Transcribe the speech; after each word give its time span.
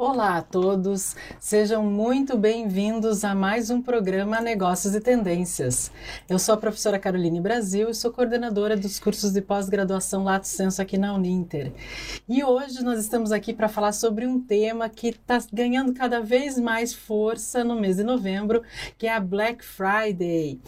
Olá 0.00 0.36
a 0.36 0.42
todos, 0.42 1.16
sejam 1.40 1.82
muito 1.82 2.38
bem-vindos 2.38 3.24
a 3.24 3.34
mais 3.34 3.68
um 3.68 3.82
programa 3.82 4.40
Negócios 4.40 4.94
e 4.94 5.00
Tendências. 5.00 5.90
Eu 6.28 6.38
sou 6.38 6.54
a 6.54 6.56
professora 6.56 7.00
Caroline 7.00 7.40
Brasil 7.40 7.90
e 7.90 7.94
sou 7.94 8.12
coordenadora 8.12 8.76
dos 8.76 9.00
cursos 9.00 9.32
de 9.32 9.42
pós-graduação 9.42 10.22
Lato 10.22 10.46
Senso 10.46 10.80
aqui 10.80 10.96
na 10.96 11.12
Uninter. 11.12 11.72
E 12.28 12.44
hoje 12.44 12.84
nós 12.84 13.00
estamos 13.00 13.32
aqui 13.32 13.52
para 13.52 13.68
falar 13.68 13.90
sobre 13.90 14.24
um 14.24 14.40
tema 14.40 14.88
que 14.88 15.08
está 15.08 15.40
ganhando 15.52 15.92
cada 15.92 16.20
vez 16.20 16.56
mais 16.60 16.94
força 16.94 17.64
no 17.64 17.74
mês 17.74 17.96
de 17.96 18.04
novembro, 18.04 18.62
que 18.96 19.08
é 19.08 19.12
a 19.12 19.18
Black 19.18 19.64
Friday. 19.64 20.60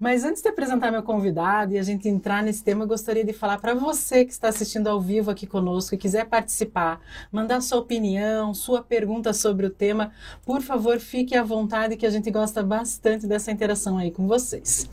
Mas 0.00 0.24
antes 0.24 0.40
de 0.40 0.48
apresentar 0.48 0.90
meu 0.90 1.02
convidado 1.02 1.74
e 1.74 1.78
a 1.78 1.82
gente 1.82 2.08
entrar 2.08 2.42
nesse 2.42 2.64
tema, 2.64 2.84
eu 2.84 2.88
gostaria 2.88 3.22
de 3.22 3.34
falar 3.34 3.58
para 3.58 3.74
você 3.74 4.24
que 4.24 4.32
está 4.32 4.48
assistindo 4.48 4.86
ao 4.86 4.98
vivo 4.98 5.30
aqui 5.30 5.46
conosco 5.46 5.94
e 5.94 5.98
quiser 5.98 6.24
participar, 6.24 7.02
mandar 7.30 7.60
sua 7.60 7.80
opinião, 7.80 8.54
sua 8.54 8.77
sua 8.78 8.82
pergunta 8.82 9.32
sobre 9.32 9.66
o 9.66 9.70
tema, 9.70 10.12
por 10.46 10.62
favor, 10.62 10.98
fique 11.00 11.36
à 11.36 11.42
vontade 11.42 11.96
que 11.96 12.06
a 12.06 12.10
gente 12.10 12.30
gosta 12.30 12.62
bastante 12.62 13.26
dessa 13.26 13.50
interação 13.50 13.98
aí 13.98 14.10
com 14.10 14.26
vocês. 14.26 14.88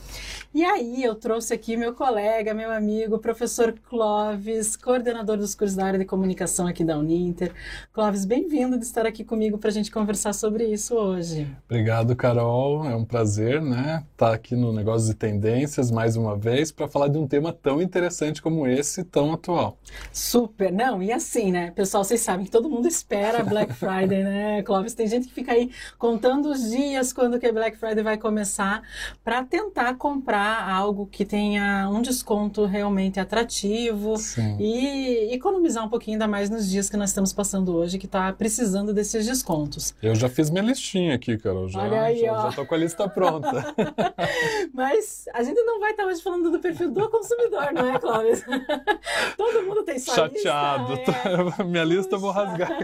E 0.54 0.64
aí 0.64 1.04
eu 1.04 1.16
trouxe 1.16 1.54
aqui 1.54 1.76
meu 1.76 1.94
colega, 1.94 2.54
meu 2.54 2.72
amigo, 2.72 3.20
professor 3.20 3.76
Clóvis, 3.90 4.76
coordenador 4.76 5.38
dos 5.38 5.54
cursos 5.54 5.76
da 5.76 5.86
área 5.86 6.00
de 6.00 6.06
comunicação 6.06 6.66
aqui 6.66 6.84
da 6.84 6.98
Uninter. 6.98 7.52
Clóvis, 7.94 8.26
bem-vindo 8.26 8.78
de 8.78 8.86
estar 8.86 9.06
aqui 9.06 9.24
comigo 9.24 9.58
para 9.58 9.70
a 9.70 9.74
gente 9.74 9.92
conversar 9.92 10.34
sobre 10.34 10.66
isso 10.66 10.96
hoje. 10.96 11.48
Obrigado, 11.70 12.16
Carol. 12.16 12.86
É 12.86 12.96
um 12.96 13.06
prazer, 13.06 13.62
né, 13.62 14.04
estar 14.14 14.34
aqui 14.34 14.56
no 14.56 14.72
Negócios 14.74 15.10
de 15.10 15.14
Tendências 15.14 15.92
mais 15.92 16.16
uma 16.16 16.38
vez 16.38 16.72
para 16.72 16.88
falar 16.88 17.10
de 17.10 17.18
um 17.18 17.28
tema 17.28 17.52
tão 17.52 17.82
interessante 17.82 18.42
como 18.42 18.66
esse, 18.66 19.04
tão 19.04 19.34
atual. 19.34 19.78
Super, 20.12 20.72
não, 20.72 21.04
e 21.04 21.12
assim, 21.12 21.52
né, 21.52 21.72
pessoal, 21.72 22.04
vocês 22.04 22.22
sabem 22.22 22.46
que 22.46 22.52
todo 22.52 22.70
mundo 22.70 22.88
espera 22.88 23.44
Black 23.44 23.74
Friday, 23.76 24.24
né, 24.24 24.64
Clóvis? 24.64 24.94
Tem 24.94 25.08
gente 25.08 25.28
que 25.28 25.34
fica 25.34 25.52
aí 25.52 25.70
contando 25.98 26.50
os 26.50 26.70
dias 26.72 27.14
quando 27.14 27.40
que 27.40 27.52
Black 27.52 27.78
Friday 27.78 28.04
vai 28.04 28.18
começar 28.18 28.82
para 29.24 29.44
tentar 29.44 29.96
comprar 29.96 30.68
algo 30.70 31.06
que 31.06 31.26
tenha 31.26 31.90
um 31.90 32.02
desconto 32.02 32.66
realmente 32.66 33.20
atrativo 33.20 34.18
Sim. 34.18 34.58
e 34.60 35.34
economizar 35.34 35.86
um 35.86 35.90
pouquinho 35.90 36.16
ainda 36.16 36.28
mais 36.28 36.50
nos 36.50 36.70
dias 36.70 36.90
que 36.90 36.98
nós 36.98 37.10
estamos 37.10 37.34
passando 37.34 37.76
hoje, 37.76 37.98
que 37.98 38.06
está 38.06 38.32
precisando 38.34 38.94
desses 38.94 39.26
descontos. 39.26 39.94
Eu 40.02 40.16
já 40.16 40.30
fiz 40.30 40.50
minha 40.50 40.64
listinha 40.64 41.16
aqui, 41.16 41.38
Carol. 41.38 41.68
Já, 41.68 41.82
Olha 41.82 42.02
aí, 42.04 42.20
já, 42.22 42.34
ó. 42.34 42.50
já 42.50 42.56
tô 42.56 42.66
com 42.66 42.76
a 42.76 42.78
lista 42.78 43.08
pronta. 43.10 43.74
Mas 44.74 45.26
a 45.34 45.44
gente 45.44 45.62
não 45.64 45.80
vai 45.80 45.92
estar 45.92 46.06
hoje 46.06 46.22
falando 46.22 46.52
do 46.52 46.60
perfil 46.60 46.92
do 46.92 47.10
consumidor, 47.10 47.74
não 47.74 47.94
é, 47.94 48.00
Clóvis? 48.00 48.44
Todo 49.38 49.64
mundo 49.66 49.84
tem 49.84 50.00
sua 50.00 50.16
Chateado. 50.16 50.94
lista. 50.94 51.12
Chateado. 51.12 51.54
É... 51.60 51.64
Minha 51.76 51.84
lista 51.84 52.16
eu 52.16 52.20
vou 52.20 52.32
rasgar. 52.32 52.78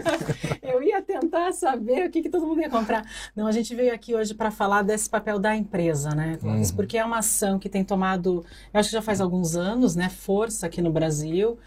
Eu 0.62 0.81
ia 0.82 1.00
tentar 1.00 1.52
saber 1.52 2.06
o 2.06 2.10
que, 2.10 2.22
que 2.22 2.28
todo 2.28 2.46
mundo 2.46 2.60
ia 2.60 2.70
comprar. 2.70 3.04
Não, 3.34 3.46
a 3.46 3.52
gente 3.52 3.74
veio 3.74 3.94
aqui 3.94 4.14
hoje 4.14 4.34
para 4.34 4.50
falar 4.50 4.82
desse 4.82 5.08
papel 5.08 5.38
da 5.38 5.54
empresa, 5.56 6.14
né, 6.14 6.36
Clóvis? 6.40 6.70
Hum. 6.70 6.76
Porque 6.76 6.98
é 6.98 7.04
uma 7.04 7.18
ação 7.18 7.58
que 7.58 7.68
tem 7.68 7.84
tomado, 7.84 8.44
eu 8.72 8.80
acho 8.80 8.88
que 8.88 8.94
já 8.94 9.02
faz 9.02 9.20
alguns 9.20 9.56
anos, 9.56 9.96
né, 9.96 10.08
força 10.08 10.66
aqui 10.66 10.82
no 10.82 10.90
Brasil 10.90 11.58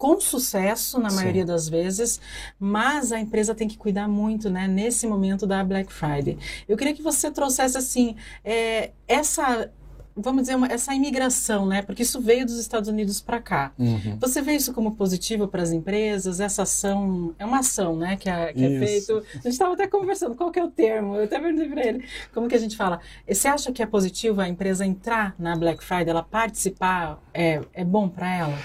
com 0.00 0.18
sucesso 0.18 0.98
na 0.98 1.10
Sim. 1.10 1.16
maioria 1.16 1.44
das 1.44 1.68
vezes, 1.68 2.18
mas 2.58 3.12
a 3.12 3.20
empresa 3.20 3.54
tem 3.54 3.68
que 3.68 3.76
cuidar 3.76 4.08
muito, 4.08 4.48
né, 4.48 4.66
nesse 4.66 5.06
momento 5.06 5.46
da 5.46 5.62
Black 5.62 5.92
Friday. 5.92 6.38
Eu 6.66 6.74
queria 6.74 6.94
que 6.94 7.02
você 7.02 7.30
trouxesse 7.30 7.76
assim 7.76 8.16
é, 8.42 8.92
essa 9.06 9.70
vamos 10.16 10.42
dizer, 10.42 10.54
uma, 10.54 10.66
essa 10.66 10.94
imigração, 10.94 11.66
né? 11.66 11.82
Porque 11.82 12.02
isso 12.02 12.20
veio 12.20 12.44
dos 12.44 12.58
Estados 12.58 12.88
Unidos 12.88 13.20
para 13.20 13.40
cá. 13.40 13.72
Uhum. 13.78 14.18
Você 14.20 14.42
vê 14.42 14.52
isso 14.52 14.72
como 14.72 14.94
positivo 14.94 15.48
para 15.48 15.62
as 15.62 15.72
empresas? 15.72 16.40
Essa 16.40 16.62
ação 16.62 17.34
é 17.38 17.44
uma 17.44 17.60
ação, 17.60 17.96
né? 17.96 18.16
Que, 18.16 18.28
é, 18.28 18.52
que 18.52 18.64
é 18.64 18.78
feito. 18.78 19.18
A 19.18 19.36
gente 19.36 19.48
estava 19.48 19.74
até 19.74 19.86
conversando. 19.86 20.34
Qual 20.34 20.50
que 20.50 20.58
é 20.58 20.64
o 20.64 20.70
termo? 20.70 21.16
Eu 21.16 21.24
até 21.24 21.38
perguntei 21.38 21.68
para 21.68 21.86
ele. 21.86 22.04
Como 22.32 22.48
que 22.48 22.54
a 22.54 22.58
gente 22.58 22.76
fala? 22.76 23.00
Você 23.28 23.48
acha 23.48 23.72
que 23.72 23.82
é 23.82 23.86
positivo 23.86 24.40
a 24.40 24.48
empresa 24.48 24.84
entrar 24.84 25.34
na 25.38 25.56
Black 25.56 25.82
Friday, 25.82 26.10
ela 26.10 26.22
participar? 26.22 27.18
É, 27.32 27.60
é 27.72 27.84
bom 27.84 28.08
para 28.08 28.34
ela? 28.34 28.58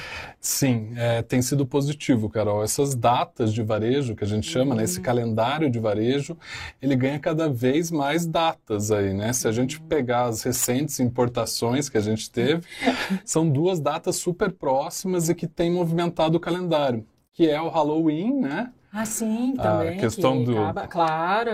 Sim, 0.45 0.93
é, 0.95 1.23
tem 1.23 1.41
sido 1.41 1.65
positivo, 1.65 2.29
Carol. 2.29 2.63
Essas 2.63 2.93
datas 2.93 3.51
de 3.51 3.63
varejo 3.63 4.15
que 4.15 4.23
a 4.23 4.27
gente 4.27 4.47
chama, 4.47 4.73
uhum. 4.73 4.77
né, 4.77 4.83
esse 4.83 4.99
uhum. 4.99 5.03
calendário 5.03 5.71
de 5.71 5.79
varejo, 5.79 6.37
ele 6.79 6.95
ganha 6.95 7.17
cada 7.17 7.49
vez 7.49 7.89
mais 7.89 8.27
datas 8.27 8.91
aí, 8.91 9.11
né? 9.11 9.33
Se 9.33 9.47
a 9.47 9.51
gente 9.51 9.79
uhum. 9.79 9.87
pegar 9.87 10.25
as 10.25 10.43
recentes 10.43 10.99
importações 10.99 11.89
que 11.89 11.97
a 11.97 12.01
gente 12.01 12.29
teve, 12.29 12.61
são 13.25 13.49
duas 13.49 13.79
datas 13.79 14.17
super 14.17 14.51
próximas 14.51 15.29
e 15.29 15.33
que 15.33 15.47
têm 15.47 15.71
movimentado 15.71 16.37
o 16.37 16.39
calendário, 16.39 17.03
que 17.33 17.49
é 17.49 17.59
o 17.59 17.67
Halloween, 17.67 18.39
né? 18.41 18.71
Ah, 18.97 19.05
sim, 19.05 19.53
também. 19.57 19.89
A 19.89 19.97
questão 19.97 20.39
que 20.39 20.45
do. 20.45 20.57
Acaba, 20.57 20.87
claro. 20.87 21.51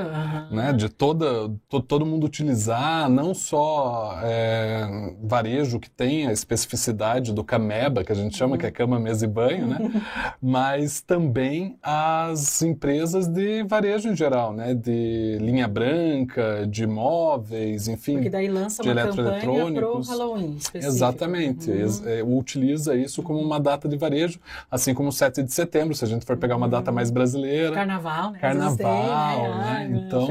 Né, 0.52 0.72
de 0.74 0.90
toda, 0.90 1.50
to, 1.68 1.82
todo 1.82 2.06
mundo 2.06 2.24
utilizar, 2.24 3.10
não 3.10 3.34
só 3.34 4.20
é, 4.22 5.12
varejo 5.24 5.80
que 5.80 5.90
tem 5.90 6.28
a 6.28 6.32
especificidade 6.32 7.34
do 7.34 7.44
CAMEBA, 7.44 8.04
que 8.04 8.12
a 8.12 8.16
gente 8.16 8.38
chama, 8.38 8.54
uhum. 8.54 8.60
que 8.60 8.68
é 8.68 8.70
cama, 8.70 9.00
mesa 9.00 9.26
e 9.26 9.28
banho, 9.28 9.66
né? 9.66 10.04
mas 10.40 11.02
também 11.02 11.80
as 11.82 12.62
empresas 12.62 13.26
de 13.26 13.64
varejo 13.64 14.10
em 14.10 14.16
geral, 14.16 14.54
né? 14.54 14.76
De 14.76 15.40
linha 15.42 15.68
branca, 15.68 16.68
de 16.70 16.86
móveis, 16.86 17.88
enfim. 17.88 18.14
Porque 18.14 18.30
daí 18.30 18.50
lança 18.50 18.84
de 18.84 18.90
uma 18.90 19.02
eletroeletrônicos. 19.02 20.08
Pro 20.08 20.16
Halloween 20.16 20.58
específico. 20.58 20.94
Exatamente. 20.94 21.72
Uhum. 21.72 22.02
É, 22.06 22.24
utiliza 22.24 22.96
isso 22.96 23.24
como 23.24 23.40
uma 23.40 23.60
data 23.60 23.90
de 23.90 23.98
varejo, 23.98 24.40
assim 24.70 24.94
como 24.94 25.10
o 25.10 25.12
7 25.12 25.42
de 25.42 25.52
setembro, 25.52 25.96
se 25.96 26.06
a 26.06 26.08
gente 26.08 26.24
for 26.24 26.38
pegar 26.38 26.56
uma 26.56 26.70
data 26.70 26.92
mais 26.92 27.10
brasileira 27.10 27.31
brasileira. 27.32 27.74
Carnaval, 27.74 28.32
né? 28.32 28.40
Carnaval, 28.40 29.58
né? 29.58 29.88
né? 29.90 30.04
Então, 30.06 30.28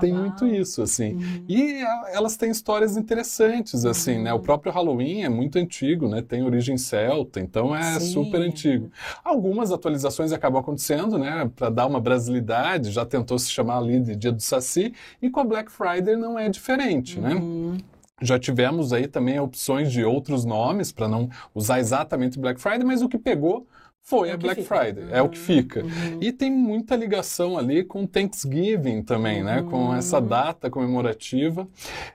tem 0.00 0.12
muito 0.12 0.46
isso, 0.46 0.82
assim. 0.82 1.14
Uhum. 1.14 1.44
E 1.48 1.82
elas 2.12 2.36
têm 2.36 2.50
histórias 2.50 2.96
interessantes, 2.96 3.84
assim, 3.84 4.18
uhum. 4.18 4.22
né? 4.24 4.32
O 4.32 4.36
uhum. 4.36 4.42
próprio 4.42 4.72
Halloween 4.72 5.22
é 5.22 5.28
muito 5.28 5.58
antigo, 5.58 6.08
né? 6.08 6.22
Tem 6.22 6.42
origem 6.42 6.76
celta, 6.76 7.40
então 7.40 7.74
é 7.74 7.98
Sim. 8.00 8.12
super 8.12 8.40
antigo. 8.40 8.90
Algumas 9.24 9.72
atualizações 9.72 10.32
acabam 10.32 10.60
acontecendo, 10.60 11.18
né? 11.18 11.50
Para 11.54 11.70
dar 11.70 11.86
uma 11.86 12.00
brasilidade, 12.00 12.90
já 12.90 13.04
tentou 13.04 13.38
se 13.38 13.50
chamar 13.50 13.78
ali 13.78 14.00
de 14.00 14.16
Dia 14.16 14.32
do 14.32 14.42
Saci, 14.42 14.92
e 15.20 15.28
com 15.30 15.40
a 15.40 15.44
Black 15.44 15.70
Friday 15.70 16.16
não 16.16 16.38
é 16.38 16.48
diferente, 16.48 17.20
né? 17.20 17.34
uhum. 17.34 17.72
né? 17.72 17.78
Já 18.22 18.38
tivemos 18.38 18.92
aí 18.92 19.08
também 19.08 19.40
opções 19.40 19.90
de 19.90 20.04
outros 20.04 20.44
nomes 20.44 20.92
para 20.92 21.08
não 21.08 21.28
usar 21.52 21.80
exatamente 21.80 22.38
Black 22.38 22.60
Friday, 22.60 22.84
mas 22.84 23.02
o 23.02 23.08
que 23.08 23.18
pegou 23.18 23.66
foi 24.04 24.28
é 24.28 24.32
a 24.32 24.36
Black 24.36 24.62
fica. 24.62 24.76
Friday, 24.76 25.04
é 25.10 25.22
o 25.22 25.30
que 25.30 25.38
fica. 25.38 25.82
Uhum. 25.82 26.18
E 26.20 26.30
tem 26.30 26.50
muita 26.50 26.94
ligação 26.94 27.56
ali 27.56 27.82
com 27.82 28.06
Thanksgiving 28.06 29.02
também, 29.02 29.38
uhum. 29.38 29.44
né? 29.44 29.62
Com 29.62 29.86
uhum. 29.86 29.94
essa 29.94 30.20
data 30.20 30.68
comemorativa 30.68 31.66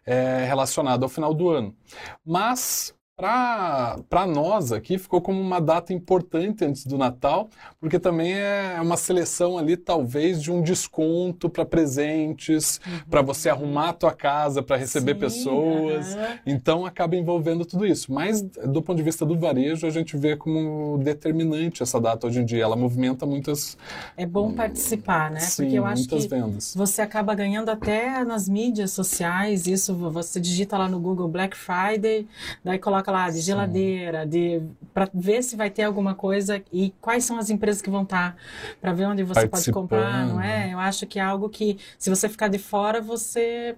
é, 0.05 0.45
relacionada 0.45 1.03
ao 1.03 1.09
final 1.09 1.33
do 1.33 1.49
ano. 1.49 1.75
Mas 2.23 2.93
para 3.19 4.25
nós 4.25 4.71
aqui 4.71 4.97
ficou 4.97 5.19
como 5.19 5.41
uma 5.41 5.59
data 5.59 5.93
importante 5.93 6.63
antes 6.63 6.85
do 6.85 6.97
Natal, 6.97 7.49
porque 7.79 7.99
também 7.99 8.33
é 8.33 8.79
uma 8.81 8.95
seleção 8.95 9.57
ali 9.57 9.75
talvez 9.75 10.41
de 10.41 10.49
um 10.51 10.61
desconto 10.61 11.49
para 11.49 11.65
presentes, 11.65 12.79
uhum. 12.87 12.99
para 13.09 13.21
você 13.21 13.49
arrumar 13.49 13.89
a 13.89 13.93
tua 13.93 14.13
casa 14.13 14.63
para 14.63 14.77
receber 14.77 15.15
Sim, 15.15 15.19
pessoas. 15.19 16.15
Uhum. 16.15 16.21
Então 16.45 16.85
acaba 16.85 17.15
envolvendo 17.15 17.65
tudo 17.65 17.85
isso. 17.85 18.13
Mas 18.13 18.41
do 18.41 18.81
ponto 18.81 18.95
de 18.95 19.03
vista 19.03 19.25
do 19.25 19.37
varejo, 19.37 19.85
a 19.85 19.89
gente 19.89 20.15
vê 20.15 20.37
como 20.37 20.97
determinante 20.99 21.83
essa 21.83 21.99
data 21.99 22.27
hoje 22.27 22.39
em 22.39 22.45
dia. 22.45 22.63
Ela 22.63 22.75
movimenta 22.75 23.25
muitas 23.25 23.77
É 24.15 24.25
bom 24.25 24.53
participar, 24.53 25.29
né? 25.29 25.41
Sim, 25.41 25.63
porque 25.63 25.79
eu 25.79 25.85
acho 25.85 26.07
que 26.07 26.27
vendas. 26.27 26.73
você 26.75 27.01
acaba 27.01 27.35
ganhando 27.35 27.69
até 27.69 28.23
nas 28.23 28.47
mídias 28.47 28.91
sociais, 28.91 29.67
isso 29.67 29.93
você 29.93 30.39
digita 30.39 30.77
lá 30.77 30.87
no 30.87 30.99
Google 30.99 31.27
Black 31.27 31.57
Friday, 31.57 32.27
daí 32.63 32.79
coloca 32.79 33.08
lá 33.09 33.29
de 33.29 33.41
geladeira, 33.41 34.23
Sim. 34.23 34.29
de 34.29 34.61
para 34.93 35.09
ver 35.13 35.43
se 35.43 35.55
vai 35.55 35.69
ter 35.69 35.83
alguma 35.83 36.15
coisa 36.15 36.61
e 36.71 36.93
quais 37.01 37.23
são 37.23 37.37
as 37.37 37.49
empresas 37.49 37.81
que 37.81 37.89
vão 37.89 38.03
estar 38.03 38.33
tá, 38.33 38.37
para 38.81 38.93
ver 38.93 39.05
onde 39.05 39.23
você 39.23 39.47
pode 39.47 39.71
comprar, 39.71 40.27
não 40.27 40.41
é? 40.41 40.73
Eu 40.73 40.79
acho 40.79 41.05
que 41.07 41.19
é 41.19 41.21
algo 41.21 41.49
que 41.49 41.77
se 41.97 42.09
você 42.09 42.27
ficar 42.27 42.47
de 42.47 42.57
fora 42.57 43.01
você 43.01 43.75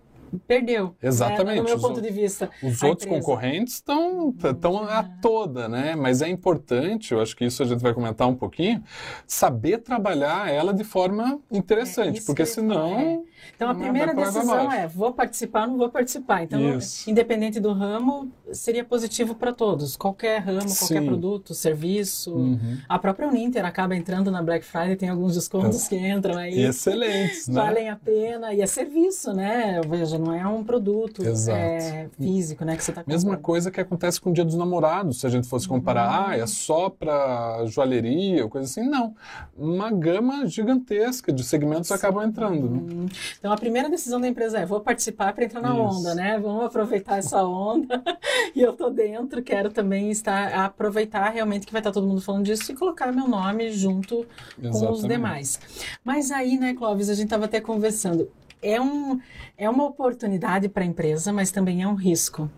perdeu. 0.48 0.95
Exatamente. 1.01 1.56
Né? 1.56 1.62
No 1.62 1.63
meu 1.63 1.80
ponto 1.80 2.01
de 2.01 2.10
vista. 2.10 2.50
Os 2.62 2.81
outros 2.81 3.06
empresa. 3.06 3.25
concorrentes 3.25 3.75
estão 3.75 4.33
tão 4.60 4.83
a 4.83 5.00
ah. 5.00 5.04
toda, 5.22 5.68
né? 5.68 5.95
Mas 5.95 6.22
é 6.22 6.30
importante, 6.30 7.13
eu 7.13 7.22
acho 7.22 7.36
que 7.36 7.45
isso 7.45 7.62
a 7.63 7.66
gente 7.66 7.81
vai 7.81 7.94
comentar 7.94 8.27
um 8.27 8.36
pouquinho, 8.36 8.84
saber 9.27 9.80
trabalhar 9.80 10.50
ela 10.51 10.74
de 10.74 10.84
forma 10.84 11.39
interessante, 11.51 12.19
é, 12.19 12.24
porque 12.24 12.45
senão 12.45 13.25
Então 13.56 13.70
a 13.70 13.76
primeira 13.76 14.14
decisão 14.14 14.72
é: 14.72 14.88
vou 14.88 15.14
participar, 15.14 15.68
não 15.68 15.78
vou 15.78 15.90
participar. 15.90 16.44
Então, 16.44 16.78
Isso. 16.78 17.10
independente 17.10 17.60
do 17.60 17.74
ramo, 17.74 18.32
seria 18.52 18.84
positivo 18.84 19.36
para 19.36 19.54
todos. 19.54 19.96
Qualquer 19.96 20.40
ramo, 20.40 20.70
Sim. 20.70 20.80
qualquer 20.80 21.06
produto, 21.06 21.54
serviço. 21.54 22.34
Uhum. 22.34 22.78
A 22.88 23.00
própria 23.00 23.28
Uninter 23.28 23.66
acaba 23.66 23.96
entrando 23.96 24.32
na 24.32 24.42
Black 24.42 24.66
Friday, 24.66 24.96
tem 24.96 25.10
alguns 25.10 25.36
descontos 25.36 25.88
que 25.88 25.96
entram 25.96 26.38
aí. 26.38 26.64
Excelentes, 26.64 27.48
né? 27.48 27.62
Valem 27.62 27.90
a 27.90 27.96
pena. 27.96 28.54
E 28.54 28.62
é 28.62 28.66
serviço, 28.66 29.34
né? 29.34 29.82
Veja, 29.88 30.18
não 30.18 30.34
é 30.34 30.46
um 30.48 30.64
produto 30.64 31.24
é, 31.50 32.08
físico, 32.18 32.66
né? 32.66 32.76
Que 32.76 32.84
você 32.84 32.92
tá 32.92 33.04
Mesma 33.06 33.38
coisa 33.38 33.72
que 33.72 33.80
acontece 33.80 34.20
com 34.20 34.30
o 34.30 34.34
Dia 34.34 34.46
dos 34.46 34.56
Namorados, 34.56 35.20
se 35.20 35.28
a 35.28 35.30
gente 35.30 35.48
fosse 35.48 35.68
comparar, 35.68 36.10
uhum. 36.10 36.28
ah, 36.28 36.38
é 36.38 36.48
só 36.48 36.90
para 36.90 37.66
joalheria 37.66 38.44
ou 38.44 38.50
coisa 38.50 38.68
assim. 38.68 38.88
Não. 38.88 39.14
Uma 39.58 39.92
gama 39.92 40.46
gigantesca 40.48 41.32
de 41.32 41.44
segmentos 41.44 41.88
Sim. 41.88 41.94
acabam 41.94 42.24
entrando. 42.24 42.70
Né? 42.70 43.10
Então 43.39 43.51
a 43.51 43.57
primeira 43.57 43.89
decisão 43.89 44.19
da 44.19 44.28
empresa 44.28 44.60
é: 44.60 44.66
vou 44.66 44.80
participar 44.81 45.33
para 45.33 45.45
entrar 45.45 45.62
na 45.62 45.69
Isso. 45.69 45.81
onda, 45.81 46.16
né? 46.16 46.39
Vamos 46.39 46.66
aproveitar 46.66 47.18
essa 47.18 47.44
onda. 47.44 48.01
e 48.56 48.62
eu 48.62 48.74
tô 48.74 48.89
dentro, 48.89 49.42
quero 49.42 49.72
também 49.72 50.12
estar 50.12 50.54
aproveitar 50.66 51.30
realmente 51.30 51.66
que 51.66 51.72
vai 51.72 51.81
estar 51.81 51.92
todo 51.92 52.07
mundo 52.07 52.22
falando 52.22 52.45
disso 52.45 52.72
e 52.72 52.75
colocar 52.75 53.12
meu 53.12 53.28
nome 53.28 53.72
junto 53.72 54.25
Exatamente. 54.57 54.80
com 54.80 54.92
os 54.92 55.01
demais. 55.01 55.60
Mas 56.04 56.31
aí, 56.31 56.57
né, 56.57 56.74
Clóvis, 56.74 57.10
a 57.10 57.13
gente 57.13 57.25
estava 57.25 57.45
até 57.45 57.60
conversando. 57.60 58.30
É, 58.62 58.80
um, 58.80 59.19
é 59.57 59.69
uma 59.69 59.86
oportunidade 59.86 60.69
para 60.69 60.84
a 60.84 60.86
empresa, 60.86 61.34
mas 61.34 61.51
também 61.51 61.81
é 61.81 61.88
um 61.88 61.95
risco. 61.95 62.50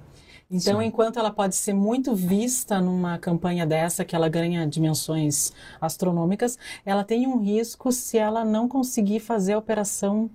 Então, 0.53 0.79
Sim. 0.79 0.85
enquanto 0.85 1.17
ela 1.17 1.31
pode 1.31 1.55
ser 1.55 1.73
muito 1.73 2.13
vista 2.13 2.79
numa 2.79 3.17
campanha 3.17 3.65
dessa, 3.65 4.05
que 4.05 4.15
ela 4.15 4.29
ganha 4.29 4.67
dimensões 4.67 5.51
astronômicas, 5.81 6.59
ela 6.85 7.03
tem 7.03 7.25
um 7.25 7.39
risco 7.39 7.91
se 7.91 8.19
ela 8.19 8.45
não 8.45 8.67
conseguir 8.67 9.19
fazer 9.19 9.53
a 9.53 9.57
operação 9.57 10.29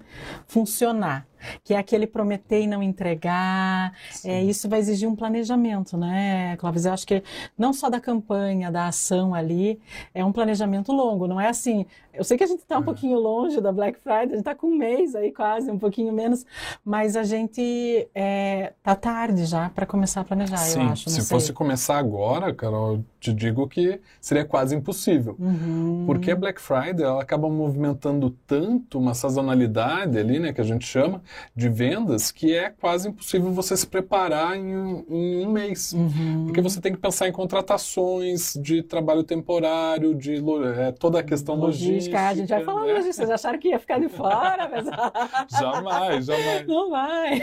funcionar 0.48 1.24
que 1.64 1.74
é 1.74 1.78
aquele 1.78 2.06
prometer 2.06 2.62
e 2.62 2.66
não 2.66 2.82
entregar. 2.82 3.92
É, 4.24 4.42
isso 4.42 4.68
vai 4.68 4.78
exigir 4.78 5.08
um 5.08 5.16
planejamento, 5.16 5.96
né, 5.96 6.56
Clóvis? 6.56 6.84
Eu 6.84 6.92
acho 6.92 7.06
que 7.06 7.22
não 7.56 7.72
só 7.72 7.88
da 7.88 8.00
campanha, 8.00 8.70
da 8.70 8.86
ação 8.86 9.34
ali, 9.34 9.80
é 10.14 10.24
um 10.24 10.32
planejamento 10.32 10.92
longo, 10.92 11.26
não 11.26 11.40
é 11.40 11.48
assim. 11.48 11.86
Eu 12.12 12.24
sei 12.24 12.36
que 12.36 12.44
a 12.44 12.46
gente 12.46 12.60
está 12.60 12.78
um 12.78 12.82
é. 12.82 12.84
pouquinho 12.84 13.18
longe 13.18 13.60
da 13.60 13.70
Black 13.70 14.00
Friday, 14.00 14.22
a 14.22 14.28
gente 14.28 14.38
está 14.38 14.54
com 14.54 14.66
um 14.66 14.76
mês 14.76 15.14
aí 15.14 15.30
quase, 15.30 15.70
um 15.70 15.78
pouquinho 15.78 16.12
menos, 16.12 16.44
mas 16.84 17.16
a 17.16 17.22
gente 17.22 17.60
está 17.60 18.10
é, 18.14 18.72
tá 18.82 18.96
tarde 18.96 19.46
já 19.46 19.68
para 19.70 19.86
começar 19.86 20.22
a 20.22 20.24
planejar, 20.24 20.56
Sim, 20.56 20.82
eu 20.82 20.88
acho. 20.90 21.10
Se 21.10 21.22
sei. 21.22 21.24
fosse 21.24 21.52
começar 21.52 21.96
agora, 21.96 22.52
Carol, 22.52 23.04
te 23.20 23.32
digo 23.32 23.66
que 23.68 24.00
seria 24.20 24.44
quase 24.44 24.74
impossível. 24.74 25.36
Uhum. 25.38 26.04
Porque 26.06 26.30
a 26.30 26.36
Black 26.36 26.60
Friday 26.60 27.02
ela 27.02 27.22
acaba 27.22 27.48
movimentando 27.48 28.30
tanto 28.46 28.98
uma 28.98 29.14
sazonalidade 29.14 30.18
ali, 30.18 30.38
né, 30.38 30.52
que 30.52 30.60
a 30.60 30.64
gente 30.64 30.86
chama, 30.86 31.22
de 31.54 31.68
vendas 31.68 32.30
que 32.30 32.54
é 32.54 32.70
quase 32.70 33.08
impossível 33.08 33.50
você 33.52 33.76
se 33.76 33.86
preparar 33.86 34.56
em, 34.56 35.04
em 35.08 35.46
um 35.46 35.50
mês. 35.50 35.92
Uhum. 35.92 36.44
Porque 36.46 36.60
você 36.60 36.80
tem 36.80 36.92
que 36.92 36.98
pensar 36.98 37.28
em 37.28 37.32
contratações 37.32 38.54
de 38.60 38.82
trabalho 38.82 39.24
temporário, 39.24 40.14
de 40.14 40.42
é, 40.78 40.92
toda 40.92 41.20
a 41.20 41.22
questão 41.22 41.54
logística. 41.54 41.88
logística. 41.88 42.28
A 42.28 42.34
gente 42.34 42.48
vai 42.48 42.64
falar 42.64 42.84
né? 42.84 42.92
logística. 42.92 43.14
Vocês 43.14 43.30
acharam 43.30 43.58
que 43.58 43.68
ia 43.68 43.78
ficar 43.78 43.98
de 43.98 44.08
fora? 44.08 44.68
Mas... 44.70 44.86
jamais, 45.58 46.26
jamais. 46.26 46.66
Não 46.66 46.90
vai. 46.90 47.42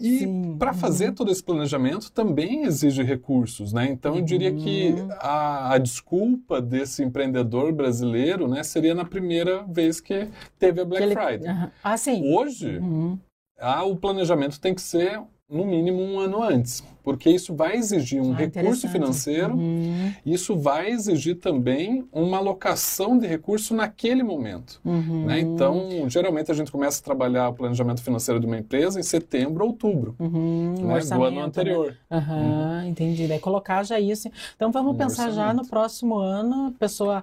E 0.00 0.26
para 0.58 0.72
fazer 0.72 1.12
todo 1.12 1.30
esse 1.30 1.42
planejamento 1.42 2.10
também 2.10 2.64
exige 2.64 3.02
recursos, 3.02 3.72
né? 3.72 3.88
Então 3.90 4.16
eu 4.16 4.22
diria 4.22 4.52
que 4.52 4.93
uhum. 5.00 5.08
a, 5.18 5.74
a 5.74 5.78
desculpa 5.78 6.60
desse 6.60 7.02
empreendedor 7.02 7.72
brasileiro, 7.72 8.48
né, 8.48 8.62
seria 8.62 8.94
na 8.94 9.04
primeira 9.04 9.62
vez 9.64 10.00
que 10.00 10.28
teve 10.58 10.80
a 10.80 10.84
Black 10.84 11.04
ele... 11.04 11.14
Friday. 11.14 11.48
Uhum. 11.48 11.70
Ah, 11.82 11.96
sim. 11.96 12.34
Hoje, 12.34 12.78
uhum 12.78 13.18
ah, 13.58 13.84
o 13.84 13.96
planejamento 13.96 14.60
tem 14.60 14.74
que 14.74 14.82
ser 14.82 15.22
no 15.48 15.64
mínimo 15.64 16.02
um 16.02 16.18
ano 16.18 16.42
antes 16.42 16.82
porque 17.04 17.28
isso 17.28 17.54
vai 17.54 17.76
exigir 17.76 18.20
um 18.20 18.32
ah, 18.32 18.36
recurso 18.36 18.88
financeiro, 18.88 19.54
uhum. 19.54 20.10
isso 20.24 20.56
vai 20.56 20.90
exigir 20.90 21.36
também 21.36 22.08
uma 22.10 22.38
alocação 22.38 23.18
de 23.18 23.26
recurso 23.26 23.74
naquele 23.74 24.22
momento. 24.22 24.80
Uhum. 24.82 25.26
Né? 25.26 25.40
Então, 25.40 26.08
geralmente 26.08 26.50
a 26.50 26.54
gente 26.54 26.72
começa 26.72 27.00
a 27.00 27.04
trabalhar 27.04 27.50
o 27.50 27.52
planejamento 27.52 28.02
financeiro 28.02 28.40
de 28.40 28.46
uma 28.46 28.56
empresa 28.56 28.98
em 28.98 29.02
setembro, 29.02 29.66
outubro, 29.66 30.16
uhum. 30.18 30.74
né? 30.78 31.00
do 31.00 31.22
ano 31.22 31.40
anterior. 31.40 31.94
Né? 32.10 32.86
Entendi. 32.88 33.28
Daí 33.28 33.38
colocar 33.38 33.82
já 33.82 34.00
isso. 34.00 34.30
Então, 34.56 34.72
vamos 34.72 34.94
um 34.94 34.96
pensar 34.96 35.28
orçamento. 35.28 35.34
já 35.34 35.52
no 35.52 35.66
próximo 35.66 36.16
ano, 36.16 36.74
pessoa 36.78 37.22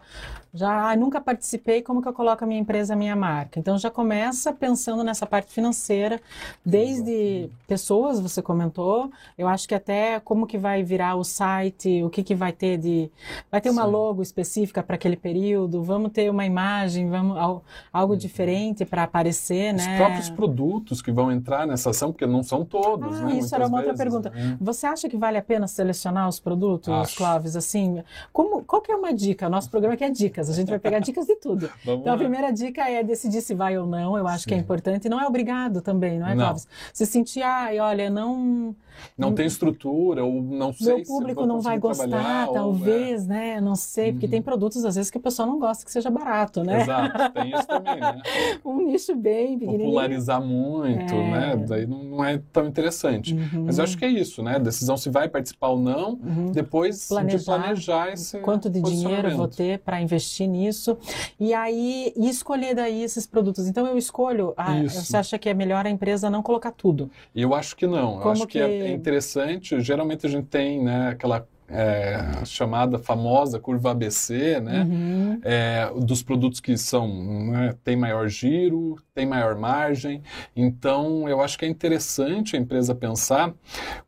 já 0.54 0.92
ah, 0.92 0.96
nunca 0.98 1.22
participei, 1.22 1.82
como 1.82 2.02
que 2.02 2.08
eu 2.08 2.14
coloco 2.14 2.44
a 2.44 2.48
minha 2.48 2.60
empresa, 2.60 2.94
a 2.94 2.96
minha 2.96 3.16
marca? 3.16 3.60
Então, 3.60 3.78
já 3.78 3.90
começa 3.90 4.52
pensando 4.52 5.04
nessa 5.04 5.26
parte 5.26 5.52
financeira, 5.52 6.20
desde 6.66 7.50
pessoas, 7.68 8.20
você 8.20 8.42
comentou, 8.42 9.10
eu 9.38 9.48
acho 9.48 9.68
que 9.72 9.76
até 9.76 10.20
como 10.20 10.46
que 10.46 10.58
vai 10.58 10.84
virar 10.84 11.16
o 11.16 11.24
site, 11.24 12.04
o 12.04 12.10
que 12.10 12.24
que 12.24 12.36
vai 12.36 12.52
ter 12.52 12.78
de... 12.78 13.10
Vai 13.50 13.62
ter 13.62 13.70
uma 13.70 13.86
Sim. 13.86 13.92
logo 13.92 14.22
específica 14.22 14.84
para 14.84 14.96
aquele 14.96 15.16
período, 15.16 15.82
vamos 15.82 16.12
ter 16.12 16.30
uma 16.30 16.46
imagem, 16.46 17.10
vamos 17.10 17.38
algo 17.38 18.14
uhum. 18.14 18.20
diferente 18.20 18.84
para 18.84 19.04
aparecer, 19.04 19.74
Os 19.74 19.86
né? 19.86 19.94
Os 19.94 19.98
próprios 19.98 20.30
produtos 20.30 21.02
que 21.02 21.10
vão 21.10 21.32
entrar 21.32 21.66
nessa 21.66 21.92
ação, 21.92 22.12
porque 22.12 22.26
não 22.26 22.44
são 22.44 22.66
todos, 22.66 23.22
ah, 23.22 23.26
né? 23.26 23.38
Isso 23.38 23.56
era 23.56 23.66
uma 23.66 23.78
outra 23.78 23.94
pergunta. 23.94 24.30
Né? 24.30 24.58
Você 24.60 24.86
acha 24.86 25.08
que 25.08 25.16
vale 25.16 25.38
a 25.38 25.42
pena 25.42 25.68
selecionar 25.68 26.28
os 26.28 26.38
produtos, 26.38 26.94
Acho. 26.94 27.16
Clóvis, 27.16 27.56
assim? 27.56 28.04
Como, 28.34 28.64
qual 28.66 28.82
que 28.82 28.92
é 28.92 28.96
uma 28.96 29.14
dica? 29.14 29.50
Nosso 29.50 29.70
programa 29.70 29.94
aqui 29.94 30.04
é 30.04 30.10
dicas, 30.10 30.50
a 30.50 30.54
gente 30.54 30.68
vai 30.68 30.80
pegar 30.80 31.00
dicas 31.00 31.26
de 31.26 31.38
tudo. 31.38 31.70
então, 31.82 32.04
lá. 32.04 32.14
a 32.14 32.18
primeira 32.18 32.52
dica 32.52 32.90
é 32.90 33.02
decidir 33.04 33.42
se 33.42 33.56
vai 33.56 33.78
ou 33.78 33.88
não, 33.88 34.18
eu 34.18 34.28
acho 34.28 34.44
Sim. 34.44 34.50
que 34.50 34.54
é 34.54 34.58
importante, 34.58 35.08
não 35.08 35.22
é 35.22 35.26
obrigado 35.26 35.82
também, 35.82 36.20
não 36.20 36.28
é, 36.28 36.36
não. 36.36 36.44
Clóvis? 36.44 36.68
Se 36.92 37.06
sentir, 37.06 37.42
ai, 37.42 37.80
olha, 37.80 38.10
não 38.10 38.76
não 39.18 39.34
tem 39.34 39.46
estrutura, 39.62 40.24
ou 40.24 40.42
não 40.42 40.74
sei 40.74 40.96
Meu 40.96 41.06
público 41.06 41.46
não 41.46 41.62
vai 41.62 41.78
gostar, 41.78 42.48
talvez, 42.52 43.22
ou, 43.22 43.26
é. 43.26 43.30
né? 43.30 43.62
Não 43.62 43.76
sei, 43.76 44.12
porque 44.12 44.26
uhum. 44.26 44.32
tem 44.32 44.42
produtos, 44.42 44.84
às 44.84 44.96
vezes, 44.96 45.12
que 45.12 45.18
o 45.18 45.22
pessoal 45.22 45.48
não 45.48 45.60
gosta 45.60 45.86
que 45.86 45.92
seja 45.92 46.10
barato, 46.10 46.64
né? 46.64 46.82
Exato, 46.82 47.34
tem 47.34 47.54
isso 47.54 47.68
também, 47.68 48.00
né? 48.00 48.22
um 48.66 48.88
nicho 48.88 49.16
bem 49.16 49.60
pequenininho. 49.60 49.90
Popularizar 49.90 50.42
muito, 50.42 51.14
é. 51.14 51.32
né? 51.32 51.66
Daí 51.68 51.86
não, 51.86 52.04
não, 52.04 52.26
é 52.26 52.42
tão 52.52 52.66
interessante. 52.66 53.34
Uhum. 53.34 53.66
Mas 53.66 53.78
eu 53.78 53.84
acho 53.84 53.98
que 53.98 54.06
é 54.06 54.10
isso, 54.10 54.42
né? 54.42 54.60
Decisão 54.60 54.98
se 54.98 55.10
vai 55.10 55.30
participar 55.30 55.70
ou 55.70 55.80
não, 55.80 56.14
uhum. 56.14 56.52
depois 56.52 57.08
planejar, 57.08 57.38
de 57.38 57.46
planejar 57.46 58.14
esse 58.14 58.40
Quanto 58.40 58.70
de 58.70 58.82
dinheiro 58.82 59.36
vou 59.38 59.48
ter 59.48 59.80
para 59.80 60.02
investir 60.02 60.48
nisso. 60.48 60.98
E 61.40 61.54
aí, 61.54 62.14
e 62.16 62.30
escolher 62.30 62.76
daí 62.76 63.04
esses 63.04 63.28
produtos. 63.28 63.68
Então, 63.68 63.86
eu 63.86 63.98
escolho, 63.98 64.54
a, 64.58 64.82
você 64.84 65.18
acha 65.18 65.38
que 65.38 65.48
é 65.48 65.54
melhor 65.54 65.86
a 65.86 65.90
empresa 65.90 66.30
não 66.30 66.42
colocar 66.42 66.72
tudo? 66.72 67.10
Eu 67.36 67.54
acho 67.54 67.76
que 67.76 67.86
não. 67.86 68.14
Como 68.18 68.24
eu 68.24 68.32
acho 68.32 68.48
que, 68.48 68.60
que 68.60 68.60
é 68.60 68.92
interessante. 68.92 69.51
Geralmente 69.60 70.26
a 70.26 70.30
gente 70.30 70.48
tem 70.48 70.84
né, 70.84 71.10
aquela 71.10 71.48
é, 71.72 72.46
chamada 72.46 73.00
famosa 73.00 73.60
curva 73.60 73.92
ABC, 73.92 74.60
né? 74.60 74.84
Uhum. 74.84 75.40
É, 75.42 75.90
dos 75.98 76.22
produtos 76.22 76.60
que 76.60 76.78
são 76.78 77.08
né, 77.52 77.76
tem 77.84 77.96
maior 77.96 78.28
giro, 78.28 78.98
tem 79.16 79.26
maior 79.26 79.56
margem. 79.56 80.22
Então, 80.56 81.28
eu 81.30 81.42
acho 81.42 81.58
que 81.58 81.66
é 81.66 81.68
interessante 81.68 82.56
a 82.56 82.60
empresa 82.60 82.94
pensar 82.94 83.54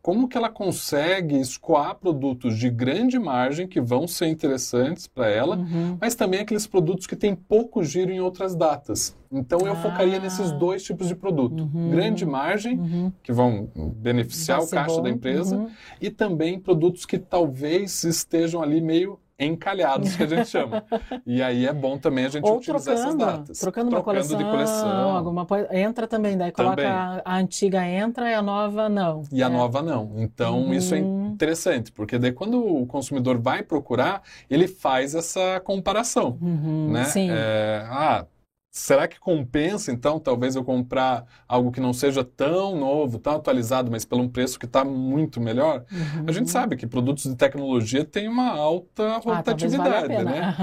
como 0.01 0.27
que 0.27 0.37
ela 0.37 0.49
consegue 0.49 1.39
escoar 1.39 1.95
produtos 1.95 2.57
de 2.57 2.69
grande 2.69 3.17
margem 3.17 3.67
que 3.67 3.79
vão 3.79 4.07
ser 4.07 4.27
interessantes 4.27 5.07
para 5.07 5.29
ela, 5.29 5.57
uhum. 5.57 5.97
mas 5.99 6.15
também 6.15 6.41
aqueles 6.41 6.67
produtos 6.67 7.07
que 7.07 7.15
têm 7.15 7.33
pouco 7.33 7.83
giro 7.83 8.11
em 8.11 8.19
outras 8.19 8.55
datas. 8.55 9.15
Então, 9.33 9.59
eu 9.65 9.73
ah. 9.73 9.75
focaria 9.75 10.19
nesses 10.19 10.51
dois 10.51 10.83
tipos 10.83 11.07
de 11.07 11.15
produto: 11.15 11.69
uhum. 11.73 11.89
grande 11.89 12.25
margem, 12.25 12.77
uhum. 12.77 13.11
que 13.23 13.31
vão 13.31 13.69
beneficiar 13.95 14.59
Vai 14.59 14.67
o 14.67 14.69
caixa 14.69 14.95
bom. 14.97 15.01
da 15.01 15.09
empresa, 15.09 15.57
uhum. 15.57 15.69
e 15.99 16.09
também 16.09 16.59
produtos 16.59 17.05
que 17.05 17.17
talvez 17.17 18.03
estejam 18.03 18.61
ali 18.61 18.79
meio 18.79 19.19
encalhados, 19.39 20.15
que 20.15 20.23
a 20.23 20.27
gente 20.27 20.47
chama. 20.47 20.83
e 21.25 21.41
aí 21.41 21.65
é 21.65 21.73
bom 21.73 21.97
também 21.97 22.25
a 22.25 22.29
gente 22.29 22.47
Ou 22.47 22.57
utilizar 22.57 22.95
trocando, 22.95 23.23
essas 23.23 23.37
datas. 23.37 23.59
Trocando, 23.59 23.89
uma 23.89 24.03
coleção, 24.03 24.37
de 24.37 24.43
coleção. 24.43 25.15
Alguma, 25.15 25.47
entra 25.71 26.07
também, 26.07 26.37
daí 26.37 26.51
coloca 26.51 26.75
também. 26.75 26.91
A, 26.91 27.21
a, 27.25 27.37
antiga 27.37 27.85
entra 27.85 28.29
e 28.29 28.33
a 28.33 28.41
nova 28.41 28.87
não. 28.87 29.23
E 29.31 29.43
a 29.43 29.47
é. 29.47 29.49
nova 29.49 29.81
não. 29.81 30.13
Então 30.17 30.63
uhum. 30.63 30.73
isso 30.73 30.93
é 30.95 30.99
interessante, 30.99 31.91
porque 31.91 32.17
daí 32.17 32.31
quando 32.31 32.63
o 32.63 32.85
consumidor 32.85 33.39
vai 33.39 33.63
procurar, 33.63 34.21
ele 34.49 34.67
faz 34.67 35.15
essa 35.15 35.59
comparação. 35.61 36.37
Uhum. 36.41 36.91
Né? 36.91 37.03
Sim. 37.05 37.29
É, 37.31 37.85
ah, 37.89 38.25
Será 38.75 39.07
que 39.07 39.19
compensa, 39.19 39.91
então, 39.91 40.19
talvez 40.19 40.55
eu 40.55 40.63
comprar 40.63 41.27
algo 41.47 41.71
que 41.71 41.79
não 41.79 41.93
seja 41.93 42.23
tão 42.23 42.75
novo, 42.75 43.19
tão 43.19 43.35
atualizado, 43.35 43.91
mas 43.91 44.03
pelo 44.03 44.23
um 44.23 44.27
preço 44.27 44.57
que 44.57 44.65
está 44.65 44.83
muito 44.83 45.39
melhor? 45.39 45.85
Uhum. 45.91 46.25
A 46.25 46.31
gente 46.31 46.49
sabe 46.49 46.75
que 46.75 46.87
produtos 46.87 47.25
de 47.25 47.35
tecnologia 47.35 48.03
têm 48.03 48.27
uma 48.27 48.49
alta 48.49 49.03
ah, 49.03 49.17
rotatividade, 49.19 50.15
ah, 50.15 50.23
né? 50.23 50.55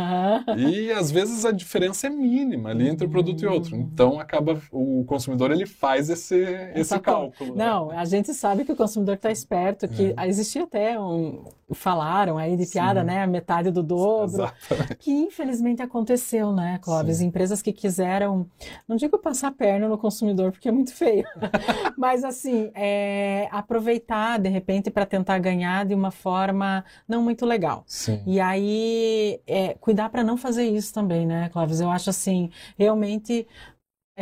Uhum. 0.59 0.59
E 0.71 0.90
às 0.90 1.12
vezes 1.12 1.45
a 1.45 1.52
diferença 1.52 2.09
é 2.09 2.11
mínima 2.11 2.71
ali 2.71 2.88
entre 2.88 3.07
um 3.07 3.11
produto 3.11 3.45
e 3.45 3.47
outro. 3.47 3.76
Uhum. 3.76 3.83
Então 3.83 4.19
acaba 4.19 4.61
o 4.73 5.05
consumidor 5.05 5.52
ele 5.52 5.64
faz 5.64 6.11
esse, 6.11 6.37
esse 6.75 6.99
cálculo. 6.99 7.55
Né? 7.55 7.64
Não, 7.64 7.93
a 7.93 8.05
gente 8.05 8.35
sabe 8.35 8.64
que 8.64 8.73
o 8.73 8.76
consumidor 8.76 9.14
está 9.14 9.31
esperto, 9.31 9.87
que 9.87 10.14
é. 10.17 10.26
existia 10.29 10.64
até 10.64 10.99
um 10.99 11.45
falaram 11.73 12.37
aí 12.37 12.57
de 12.57 12.67
piada, 12.67 13.00
Sim. 13.00 13.07
né? 13.07 13.23
A 13.23 13.26
metade 13.29 13.71
do 13.71 13.83
dobro. 13.83 14.43
Exatamente. 14.43 14.95
Que 14.97 15.12
infelizmente 15.12 15.81
aconteceu, 15.81 16.52
né, 16.52 16.81
Clóvis? 16.83 17.19
Sim. 17.19 17.26
Empresas 17.26 17.62
que 17.62 17.73
quiseram 17.73 18.00
quiseram, 18.00 18.47
não 18.88 18.97
digo 18.97 19.19
passar 19.19 19.49
a 19.49 19.52
perna 19.52 19.87
no 19.87 19.99
consumidor, 19.99 20.52
porque 20.52 20.69
é 20.69 20.73
muito 20.73 20.95
feio, 20.95 21.25
mas 21.99 22.25
assim, 22.25 22.71
é, 22.75 23.47
aproveitar 23.50 24.38
de 24.38 24.49
repente 24.49 24.90
para 24.90 25.04
tentar 25.04 25.38
ganhar 25.38 25.85
de 25.85 25.95
uma 25.95 26.11
forma 26.11 26.83
não 27.07 27.23
muito 27.23 27.45
legal. 27.45 27.85
Sim. 27.87 28.23
E 28.26 28.40
aí, 28.40 29.40
é, 29.47 29.75
cuidar 29.75 30.09
para 30.09 30.25
não 30.25 30.37
fazer 30.37 30.64
isso 30.64 30.95
também, 30.95 31.26
né, 31.26 31.50
Clóvis? 31.50 31.80
Eu 31.80 31.90
acho 31.90 32.09
assim, 32.09 32.50
realmente 32.78 33.47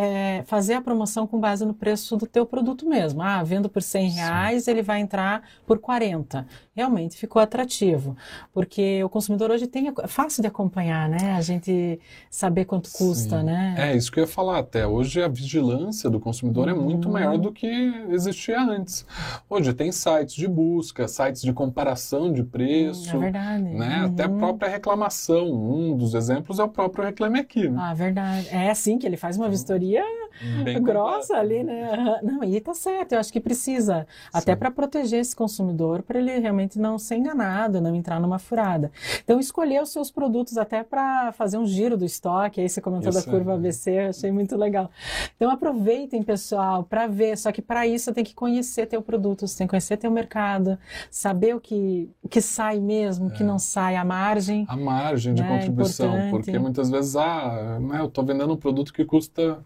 é, 0.00 0.44
fazer 0.46 0.74
a 0.74 0.80
promoção 0.80 1.26
com 1.26 1.40
base 1.40 1.66
no 1.66 1.74
preço 1.74 2.16
do 2.16 2.24
teu 2.24 2.46
produto 2.46 2.88
mesmo. 2.88 3.20
Ah, 3.20 3.42
vendo 3.42 3.68
por 3.68 3.82
100 3.82 4.10
reais, 4.10 4.64
Sim. 4.64 4.70
ele 4.70 4.82
vai 4.82 5.00
entrar 5.00 5.42
por 5.66 5.80
40 5.80 6.46
realmente 6.78 7.16
ficou 7.16 7.42
atrativo, 7.42 8.16
porque 8.52 9.02
o 9.02 9.08
consumidor 9.08 9.50
hoje 9.50 9.66
tem 9.66 9.88
é 9.88 10.06
fácil 10.06 10.42
de 10.42 10.46
acompanhar, 10.46 11.08
né? 11.08 11.32
A 11.32 11.40
gente 11.40 11.98
saber 12.30 12.66
quanto 12.66 12.88
custa, 12.92 13.40
Sim. 13.40 13.46
né? 13.46 13.74
É 13.76 13.96
isso 13.96 14.12
que 14.12 14.20
eu 14.20 14.22
ia 14.22 14.28
falar 14.28 14.58
até. 14.58 14.86
Hoje 14.86 15.20
a 15.20 15.26
vigilância 15.26 16.08
do 16.08 16.20
consumidor 16.20 16.68
uhum. 16.68 16.74
é 16.74 16.78
muito 16.78 17.06
uhum. 17.06 17.14
maior 17.14 17.36
do 17.36 17.50
que 17.50 17.66
existia 18.10 18.60
antes. 18.60 19.04
Hoje 19.50 19.74
tem 19.74 19.90
sites 19.90 20.36
de 20.36 20.46
busca, 20.46 21.08
sites 21.08 21.42
de 21.42 21.52
comparação 21.52 22.32
de 22.32 22.44
preço, 22.44 23.16
é 23.16 23.18
verdade. 23.18 23.64
né? 23.64 23.98
Uhum. 23.98 24.06
Até 24.06 24.22
a 24.22 24.28
própria 24.28 24.68
reclamação. 24.70 25.50
Um 25.50 25.96
dos 25.96 26.14
exemplos 26.14 26.60
é 26.60 26.62
o 26.62 26.68
próprio 26.68 27.04
Reclame 27.04 27.40
Aqui. 27.40 27.68
Né? 27.68 27.76
Ah, 27.80 27.92
verdade. 27.92 28.48
É 28.52 28.70
assim 28.70 28.98
que 28.98 29.06
ele 29.06 29.16
faz 29.16 29.36
uma 29.36 29.46
uhum. 29.46 29.52
Vistoria 29.88 30.27
Bem 30.64 30.80
grossa 30.82 31.36
ali, 31.36 31.62
né? 31.62 32.20
Não, 32.22 32.42
e 32.44 32.60
tá 32.60 32.74
certo. 32.74 33.12
Eu 33.12 33.20
acho 33.20 33.32
que 33.32 33.40
precisa 33.40 34.06
até 34.32 34.54
para 34.54 34.70
proteger 34.70 35.20
esse 35.20 35.34
consumidor, 35.34 36.02
para 36.02 36.18
ele 36.18 36.38
realmente 36.38 36.78
não 36.78 36.98
ser 36.98 37.16
enganado, 37.16 37.80
não 37.80 37.94
entrar 37.94 38.20
numa 38.20 38.38
furada. 38.38 38.90
Então, 39.22 39.38
escolher 39.40 39.82
os 39.82 39.90
seus 39.90 40.10
produtos 40.10 40.56
até 40.56 40.82
para 40.82 41.32
fazer 41.32 41.58
um 41.58 41.66
giro 41.66 41.96
do 41.96 42.04
estoque, 42.04 42.60
aí 42.60 42.68
você 42.68 42.80
comentou 42.80 43.10
isso 43.10 43.24
da 43.24 43.30
curva 43.30 43.52
é. 43.52 43.54
ABC, 43.54 43.90
eu 43.90 44.08
achei 44.10 44.30
muito 44.30 44.56
legal. 44.56 44.90
Então, 45.36 45.50
aproveitem, 45.50 46.22
pessoal, 46.22 46.84
para 46.84 47.06
ver, 47.06 47.36
só 47.36 47.52
que 47.52 47.62
para 47.62 47.86
isso 47.86 48.06
você 48.06 48.12
tem 48.12 48.24
que 48.24 48.34
conhecer 48.34 48.86
teu 48.86 49.02
produto, 49.02 49.46
você 49.46 49.58
tem 49.58 49.66
que 49.66 49.70
conhecer 49.70 49.96
teu 49.96 50.10
mercado, 50.10 50.78
saber 51.10 51.54
o 51.54 51.60
que, 51.60 52.10
o 52.22 52.28
que 52.28 52.40
sai 52.40 52.78
mesmo, 52.78 53.28
o 53.28 53.30
que 53.30 53.42
é. 53.42 53.46
não 53.46 53.58
sai, 53.58 53.96
a 53.96 54.04
margem. 54.04 54.66
A 54.68 54.76
margem 54.76 55.34
de 55.34 55.42
né, 55.42 55.48
contribuição, 55.48 56.08
importante. 56.08 56.30
porque 56.30 56.58
muitas 56.58 56.90
vezes, 56.90 57.16
ah, 57.16 57.78
né, 57.80 58.00
eu 58.00 58.06
estou 58.06 58.24
vendendo 58.24 58.52
um 58.52 58.56
produto 58.56 58.92
que 58.92 59.04
custa 59.04 59.58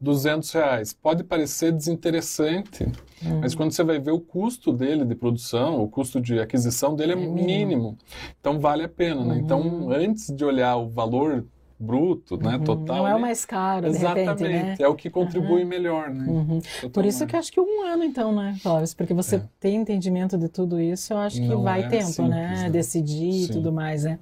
200 0.00 0.50
reais. 0.52 0.92
Pode 0.92 1.24
parecer 1.24 1.72
desinteressante, 1.72 2.84
uhum. 3.24 3.40
mas 3.40 3.54
quando 3.54 3.72
você 3.72 3.82
vai 3.82 3.98
ver 3.98 4.12
o 4.12 4.20
custo 4.20 4.72
dele 4.72 5.04
de 5.04 5.14
produção, 5.14 5.82
o 5.82 5.88
custo 5.88 6.20
de 6.20 6.38
aquisição 6.38 6.94
dele 6.94 7.12
é, 7.12 7.14
é 7.14 7.18
mínimo. 7.18 7.44
mínimo. 7.44 7.98
Então 8.40 8.60
vale 8.60 8.84
a 8.84 8.88
pena, 8.88 9.24
né? 9.24 9.38
Então, 9.38 9.60
uhum. 9.60 9.66
Então, 9.66 9.90
antes 9.92 10.34
de 10.34 10.44
olhar 10.44 10.76
o 10.76 10.88
valor 10.88 11.44
bruto, 11.80 12.36
né, 12.36 12.56
uhum. 12.56 12.64
total. 12.64 12.96
Não 12.96 13.08
é 13.08 13.14
o 13.14 13.20
mais 13.20 13.44
caro, 13.44 13.86
Exatamente, 13.86 14.42
repente, 14.42 14.52
né? 14.52 14.76
é 14.80 14.88
o 14.88 14.96
que 14.96 15.08
contribui 15.08 15.62
uhum. 15.62 15.68
melhor, 15.68 16.10
né? 16.10 16.26
Uhum. 16.26 16.60
Por 16.92 17.06
isso 17.06 17.24
que 17.24 17.36
acho 17.36 17.52
que 17.52 17.60
um 17.60 17.86
ano 17.86 18.02
então, 18.02 18.34
né, 18.34 18.56
Clóvis? 18.62 18.94
Porque 18.94 19.14
você 19.14 19.36
é. 19.36 19.42
tem 19.60 19.76
entendimento 19.76 20.36
de 20.36 20.48
tudo 20.48 20.80
isso, 20.80 21.12
eu 21.12 21.18
acho 21.18 21.36
que 21.36 21.46
Não 21.46 21.62
vai 21.62 21.84
é 21.84 21.88
tempo, 21.88 22.06
simples, 22.06 22.30
né? 22.30 22.62
né? 22.62 22.70
Decidir 22.70 23.32
Sim. 23.32 23.44
e 23.44 23.48
tudo 23.48 23.70
mais, 23.70 24.02
né? 24.02 24.18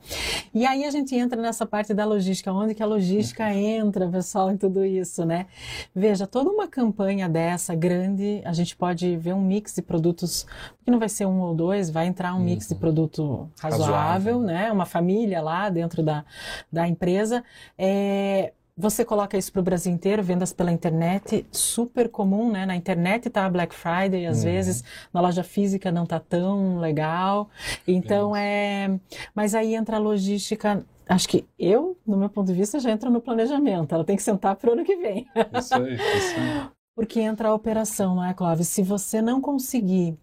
E 0.54 0.66
aí 0.66 0.84
a 0.84 0.90
gente 0.90 1.14
entra 1.16 1.40
nessa 1.40 1.64
parte 1.64 1.94
da 1.94 2.04
logística, 2.04 2.52
onde 2.52 2.74
que 2.74 2.82
a 2.82 2.86
logística 2.86 3.50
entra, 3.52 4.06
pessoal, 4.06 4.50
em 4.50 4.58
tudo 4.58 4.84
isso, 4.84 5.24
né? 5.24 5.46
Veja, 5.94 6.26
toda 6.26 6.50
uma 6.50 6.68
campanha 6.68 7.26
dessa 7.26 7.74
grande, 7.74 8.42
a 8.44 8.52
gente 8.52 8.76
pode 8.76 9.16
ver 9.16 9.32
um 9.32 9.40
mix 9.40 9.74
de 9.74 9.80
produtos, 9.80 10.46
porque 10.76 10.90
não 10.90 10.98
vai 10.98 11.08
ser 11.08 11.24
um 11.24 11.40
ou 11.40 11.54
dois, 11.54 11.88
vai 11.88 12.06
entrar 12.06 12.34
um 12.34 12.40
mix 12.40 12.68
de 12.68 12.74
uhum. 12.74 12.80
produto 12.80 13.50
razoável, 13.58 13.94
razoável, 13.94 14.40
né? 14.40 14.70
Uma 14.70 14.84
família 14.84 15.40
lá 15.40 15.70
dentro 15.70 16.02
da, 16.02 16.22
da 16.70 16.86
empresa 16.86 17.45
é, 17.78 18.52
você 18.76 19.04
coloca 19.04 19.38
isso 19.38 19.50
para 19.50 19.60
o 19.60 19.62
Brasil 19.62 19.90
inteiro, 19.90 20.22
vendas 20.22 20.52
pela 20.52 20.70
internet, 20.70 21.46
super 21.50 22.10
comum, 22.10 22.52
né? 22.52 22.66
Na 22.66 22.76
internet 22.76 23.30
tá 23.30 23.46
a 23.46 23.50
Black 23.50 23.74
Friday, 23.74 24.26
às 24.26 24.38
uhum. 24.38 24.44
vezes 24.44 24.84
na 25.12 25.20
loja 25.20 25.42
física 25.42 25.90
não 25.90 26.04
tá 26.04 26.20
tão 26.20 26.78
legal. 26.78 27.48
Então 27.88 28.36
é, 28.36 29.00
mas 29.34 29.54
aí 29.54 29.74
entra 29.74 29.96
a 29.96 29.98
logística. 29.98 30.84
Acho 31.08 31.28
que 31.28 31.46
eu, 31.58 31.96
no 32.06 32.16
meu 32.16 32.28
ponto 32.28 32.48
de 32.48 32.52
vista, 32.52 32.78
já 32.78 32.90
entra 32.90 33.08
no 33.08 33.20
planejamento. 33.20 33.94
Ela 33.94 34.04
tem 34.04 34.16
que 34.16 34.22
sentar 34.22 34.56
para 34.56 34.68
o 34.68 34.72
ano 34.74 34.84
que 34.84 34.96
vem. 34.96 35.26
Isso 35.58 35.74
aí, 35.74 35.94
isso 35.94 36.34
aí. 36.38 36.68
Porque 36.96 37.20
entra 37.20 37.50
a 37.50 37.54
operação, 37.54 38.16
não 38.16 38.24
é, 38.24 38.32
Clóvis? 38.32 38.68
Se 38.68 38.82
você 38.82 39.20
não 39.20 39.38
conseguir 39.38 40.16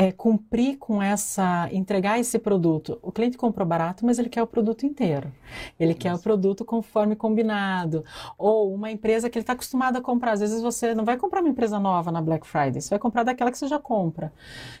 é, 0.00 0.10
cumprir 0.12 0.78
com 0.78 1.02
essa, 1.02 1.68
entregar 1.70 2.18
esse 2.18 2.38
produto. 2.38 2.98
O 3.02 3.12
cliente 3.12 3.36
comprou 3.36 3.66
barato, 3.66 4.06
mas 4.06 4.18
ele 4.18 4.30
quer 4.30 4.42
o 4.42 4.46
produto 4.46 4.86
inteiro. 4.86 5.30
Ele 5.78 5.92
quer 5.92 6.14
o 6.14 6.18
produto 6.18 6.64
conforme 6.64 7.14
combinado. 7.14 8.02
Ou 8.38 8.72
uma 8.72 8.90
empresa 8.90 9.28
que 9.28 9.36
ele 9.36 9.42
está 9.42 9.52
acostumado 9.52 9.98
a 9.98 10.00
comprar. 10.00 10.32
Às 10.32 10.40
vezes 10.40 10.62
você 10.62 10.94
não 10.94 11.04
vai 11.04 11.18
comprar 11.18 11.40
uma 11.42 11.50
empresa 11.50 11.78
nova 11.78 12.10
na 12.10 12.22
Black 12.22 12.46
Friday, 12.46 12.80
você 12.80 12.88
vai 12.88 12.98
comprar 12.98 13.24
daquela 13.24 13.50
que 13.50 13.58
você 13.58 13.68
já 13.68 13.78
compra. 13.78 14.32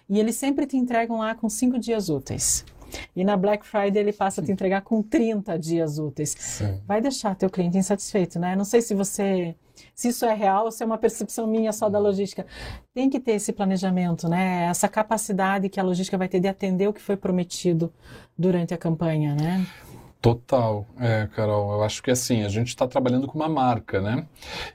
E 0.08 0.18
eles 0.18 0.36
sempre 0.36 0.66
te 0.66 0.78
entregam 0.78 1.18
lá 1.18 1.34
com 1.34 1.50
cinco 1.50 1.78
dias 1.78 2.08
úteis. 2.08 2.64
E 3.14 3.22
na 3.22 3.36
Black 3.36 3.66
Friday 3.66 4.02
ele 4.02 4.14
passa 4.14 4.40
a 4.40 4.44
te 4.44 4.50
entregar 4.50 4.80
com 4.80 5.02
30 5.02 5.58
dias 5.58 5.98
úteis. 5.98 6.30
Sim. 6.30 6.80
Vai 6.86 7.02
deixar 7.02 7.34
teu 7.34 7.50
cliente 7.50 7.76
insatisfeito, 7.76 8.38
né? 8.38 8.56
Não 8.56 8.64
sei 8.64 8.80
se 8.80 8.94
você 8.94 9.54
se 9.94 10.08
isso 10.08 10.24
é 10.24 10.34
real 10.34 10.64
ou 10.64 10.70
se 10.70 10.82
é 10.82 10.86
uma 10.86 10.98
percepção 10.98 11.46
minha 11.46 11.72
só 11.72 11.88
da 11.88 11.98
logística. 11.98 12.46
Tem 12.94 13.08
que 13.08 13.20
ter 13.20 13.32
esse 13.32 13.52
planejamento, 13.52 14.28
né? 14.28 14.64
Essa 14.64 14.88
capacidade 14.88 15.68
que 15.68 15.80
a 15.80 15.82
logística 15.82 16.18
vai 16.18 16.28
ter 16.28 16.40
de 16.40 16.48
atender 16.48 16.88
o 16.88 16.92
que 16.92 17.00
foi 17.00 17.16
prometido 17.16 17.92
durante 18.36 18.74
a 18.74 18.78
campanha, 18.78 19.34
né? 19.34 19.66
Total, 20.20 20.86
é, 20.98 21.28
Carol. 21.34 21.72
Eu 21.72 21.82
acho 21.82 22.02
que 22.02 22.10
assim, 22.10 22.44
a 22.44 22.48
gente 22.48 22.68
está 22.68 22.86
trabalhando 22.86 23.26
com 23.26 23.38
uma 23.38 23.48
marca, 23.48 24.02
né? 24.02 24.26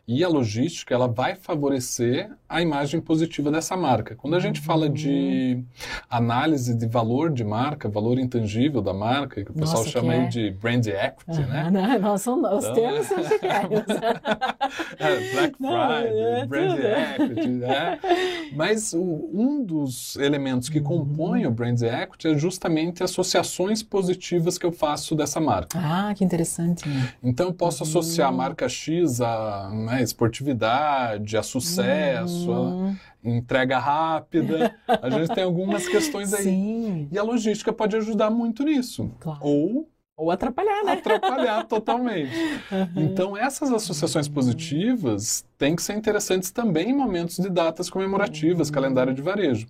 E 0.07 0.23
a 0.23 0.27
logística, 0.27 0.91
ela 0.91 1.07
vai 1.07 1.35
favorecer 1.35 2.31
a 2.49 2.63
imagem 2.63 2.99
positiva 2.99 3.51
dessa 3.51 3.77
marca. 3.77 4.15
Quando 4.15 4.35
a 4.35 4.39
gente 4.39 4.59
fala 4.59 4.89
de 4.89 5.57
uhum. 5.57 5.65
análise 6.09 6.73
de 6.73 6.87
valor 6.87 7.31
de 7.31 7.43
marca, 7.43 7.87
valor 7.87 8.17
intangível 8.17 8.81
da 8.81 8.93
marca, 8.93 9.43
que 9.43 9.51
o 9.51 9.53
pessoal 9.53 9.79
Nossa, 9.79 9.89
chama 9.89 10.15
é? 10.15 10.21
aí 10.21 10.29
de 10.29 10.49
brand 10.49 10.85
equity, 10.87 11.41
uhum. 11.41 11.47
né? 11.47 11.69
Não, 11.71 11.99
não, 11.99 12.17
são, 12.17 12.41
os 12.41 12.63
então, 12.63 12.73
termos 12.73 13.05
são 13.05 13.23
chiqueiros. 13.23 13.85
é, 14.97 15.33
Black 15.33 15.57
Friday, 15.57 16.19
é, 16.19 16.45
brand 16.47 16.79
equity, 16.79 17.47
né? 17.49 17.99
Mas 18.55 18.93
o, 18.93 19.29
um 19.31 19.63
dos 19.63 20.15
elementos 20.15 20.69
que 20.69 20.81
compõem 20.81 21.45
uhum. 21.45 21.51
o 21.51 21.53
brand 21.53 21.79
equity 21.81 22.29
é 22.29 22.37
justamente 22.37 23.03
associações 23.03 23.83
positivas 23.83 24.57
que 24.57 24.65
eu 24.65 24.71
faço 24.71 25.13
dessa 25.13 25.34
marca. 25.39 25.79
Ah, 25.81 26.13
que 26.15 26.23
interessante. 26.23 26.83
Então 27.23 27.47
eu 27.47 27.53
posso 27.53 27.83
associar 27.83 28.27
a 28.27 28.31
uhum. 28.31 28.37
marca 28.37 28.67
X 28.69 29.21
a 29.21 29.69
né, 29.71 30.01
esportividade, 30.01 31.37
a 31.37 31.43
sucesso, 31.43 32.95
a 33.23 33.29
entrega 33.29 33.77
rápida. 33.79 34.75
A 34.87 35.09
gente 35.09 35.33
tem 35.33 35.43
algumas 35.43 35.87
questões 35.87 36.33
aí. 36.33 36.43
Sim. 36.43 37.07
E 37.11 37.17
a 37.17 37.23
logística 37.23 37.71
pode 37.73 37.95
ajudar 37.95 38.29
muito 38.29 38.63
nisso. 38.63 39.11
Claro. 39.19 39.39
Ou 39.41 39.89
ou 40.17 40.31
atrapalhar, 40.31 40.83
né? 40.83 40.93
Atrapalhar 40.93 41.63
totalmente. 41.67 42.33
Uhum. 42.71 43.03
Então, 43.03 43.37
essas 43.37 43.69
associações 43.71 44.29
positivas 44.29 45.45
têm 45.57 45.75
que 45.75 45.81
ser 45.81 45.93
interessantes 45.93 46.51
também 46.51 46.89
em 46.89 46.95
momentos 46.95 47.37
de 47.37 47.49
datas 47.49 47.89
comemorativas, 47.89 48.67
uhum. 48.67 48.73
calendário 48.73 49.13
de 49.13 49.21
varejo. 49.21 49.67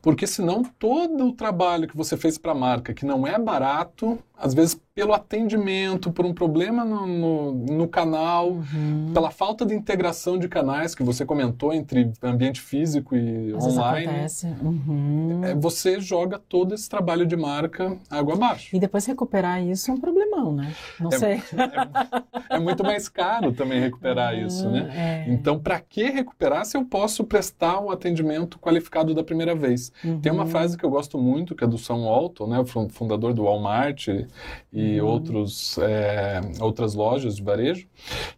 Porque 0.00 0.26
senão 0.26 0.62
todo 0.78 1.26
o 1.26 1.32
trabalho 1.32 1.88
que 1.88 1.96
você 1.96 2.16
fez 2.16 2.38
para 2.38 2.52
a 2.52 2.54
marca, 2.54 2.94
que 2.94 3.04
não 3.04 3.26
é 3.26 3.38
barato, 3.38 4.18
às 4.38 4.52
vezes 4.52 4.78
pelo 4.94 5.12
atendimento, 5.12 6.10
por 6.10 6.24
um 6.24 6.32
problema 6.32 6.82
no, 6.82 7.06
no, 7.06 7.52
no 7.52 7.88
canal, 7.88 8.48
uhum. 8.50 9.10
pela 9.12 9.30
falta 9.30 9.64
de 9.66 9.74
integração 9.74 10.38
de 10.38 10.48
canais 10.48 10.94
que 10.94 11.02
você 11.02 11.24
comentou 11.24 11.70
entre 11.72 12.12
ambiente 12.22 12.62
físico 12.62 13.14
e 13.14 13.54
Às 13.54 13.64
online, 13.66 14.26
uhum. 14.62 15.40
é, 15.44 15.54
você 15.54 16.00
joga 16.00 16.38
todo 16.38 16.74
esse 16.74 16.88
trabalho 16.88 17.26
de 17.26 17.36
marca 17.36 17.94
água 18.08 18.34
abaixo. 18.34 18.74
E 18.74 18.80
depois 18.80 19.04
recuperar 19.04 19.62
isso 19.62 19.90
é 19.90 19.94
um 19.94 20.00
problemão, 20.00 20.50
né? 20.54 20.72
Não 20.98 21.10
é, 21.10 21.18
sei. 21.18 21.42
É, 22.50 22.56
é, 22.56 22.58
muito 22.58 22.82
mais 22.82 23.06
caro 23.08 23.52
também 23.52 23.80
recuperar 23.80 24.34
uhum, 24.34 24.46
isso, 24.48 24.70
né? 24.70 24.90
É. 24.94 25.15
Então, 25.28 25.58
para 25.58 25.80
que 25.80 26.10
recuperar 26.10 26.64
se 26.64 26.76
eu 26.76 26.84
posso 26.84 27.24
prestar 27.24 27.78
o 27.80 27.86
um 27.86 27.90
atendimento 27.90 28.58
qualificado 28.58 29.14
da 29.14 29.22
primeira 29.22 29.54
vez? 29.54 29.92
Tem 30.22 30.32
uma 30.32 30.44
uhum. 30.44 30.48
frase 30.48 30.76
que 30.76 30.84
eu 30.84 30.90
gosto 30.90 31.18
muito, 31.18 31.54
que 31.54 31.64
é 31.64 31.66
do 31.66 31.78
Sam 31.78 32.04
Walton, 32.04 32.46
né, 32.46 32.58
o 32.58 32.88
fundador 32.88 33.32
do 33.32 33.44
Walmart, 33.44 34.08
e 34.72 35.00
uhum. 35.00 35.06
outros, 35.06 35.78
é, 35.78 36.40
outras 36.60 36.94
lojas 36.94 37.36
de 37.36 37.42
varejo, 37.42 37.88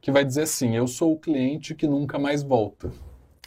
que 0.01 0.11
vai 0.11 0.25
dizer 0.25 0.43
assim: 0.43 0.77
eu 0.77 0.87
sou 0.87 1.13
o 1.13 1.19
cliente 1.19 1.75
que 1.75 1.87
nunca 1.87 2.19
mais 2.19 2.43
volta. 2.43 2.91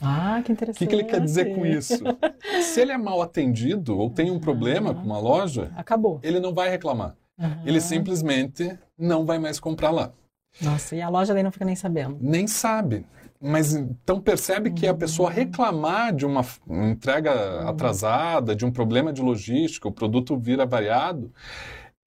Ah, 0.01 0.41
que 0.43 0.51
interessante. 0.51 0.77
O 0.77 0.79
que, 0.79 0.87
que, 0.87 0.95
ele 0.95 1.03
quer 1.03 1.21
dizer 1.21 1.53
com 1.53 1.65
isso? 1.65 2.03
Se 2.63 2.81
ele 2.81 2.91
é 2.91 2.97
mal 2.97 3.21
atendido 3.21 3.97
ou 3.97 4.09
tem 4.09 4.31
um 4.31 4.39
problema 4.39 4.95
com 4.95 5.03
uma 5.03 5.19
loja, 5.19 5.71
acabou. 5.75 6.19
Ele 6.23 6.39
não 6.39 6.53
vai 6.53 6.69
reclamar. 6.69 7.15
Uhum. 7.37 7.63
Ele 7.65 7.79
simplesmente 7.79 8.77
não 8.97 9.25
vai 9.25 9.37
mais 9.37 9.59
comprar 9.59 9.91
lá. 9.91 10.11
Nossa, 10.59 10.95
e 10.95 11.01
a 11.01 11.07
loja 11.07 11.33
daí 11.33 11.43
não 11.43 11.51
fica 11.51 11.65
nem 11.65 11.75
sabendo. 11.75 12.17
Nem 12.19 12.47
sabe. 12.47 13.05
Mas 13.41 13.73
então 13.73 14.21
percebe 14.21 14.69
que 14.71 14.85
a 14.85 14.93
pessoa 14.93 15.29
uhum. 15.29 15.35
reclamar 15.35 16.13
de 16.13 16.27
uma 16.27 16.45
entrega 16.69 17.33
uhum. 17.33 17.69
atrasada, 17.69 18.55
de 18.55 18.63
um 18.63 18.71
problema 18.71 19.11
de 19.11 19.21
logística, 19.21 19.87
o 19.87 19.91
produto 19.91 20.37
vira 20.37 20.63
variado, 20.63 21.33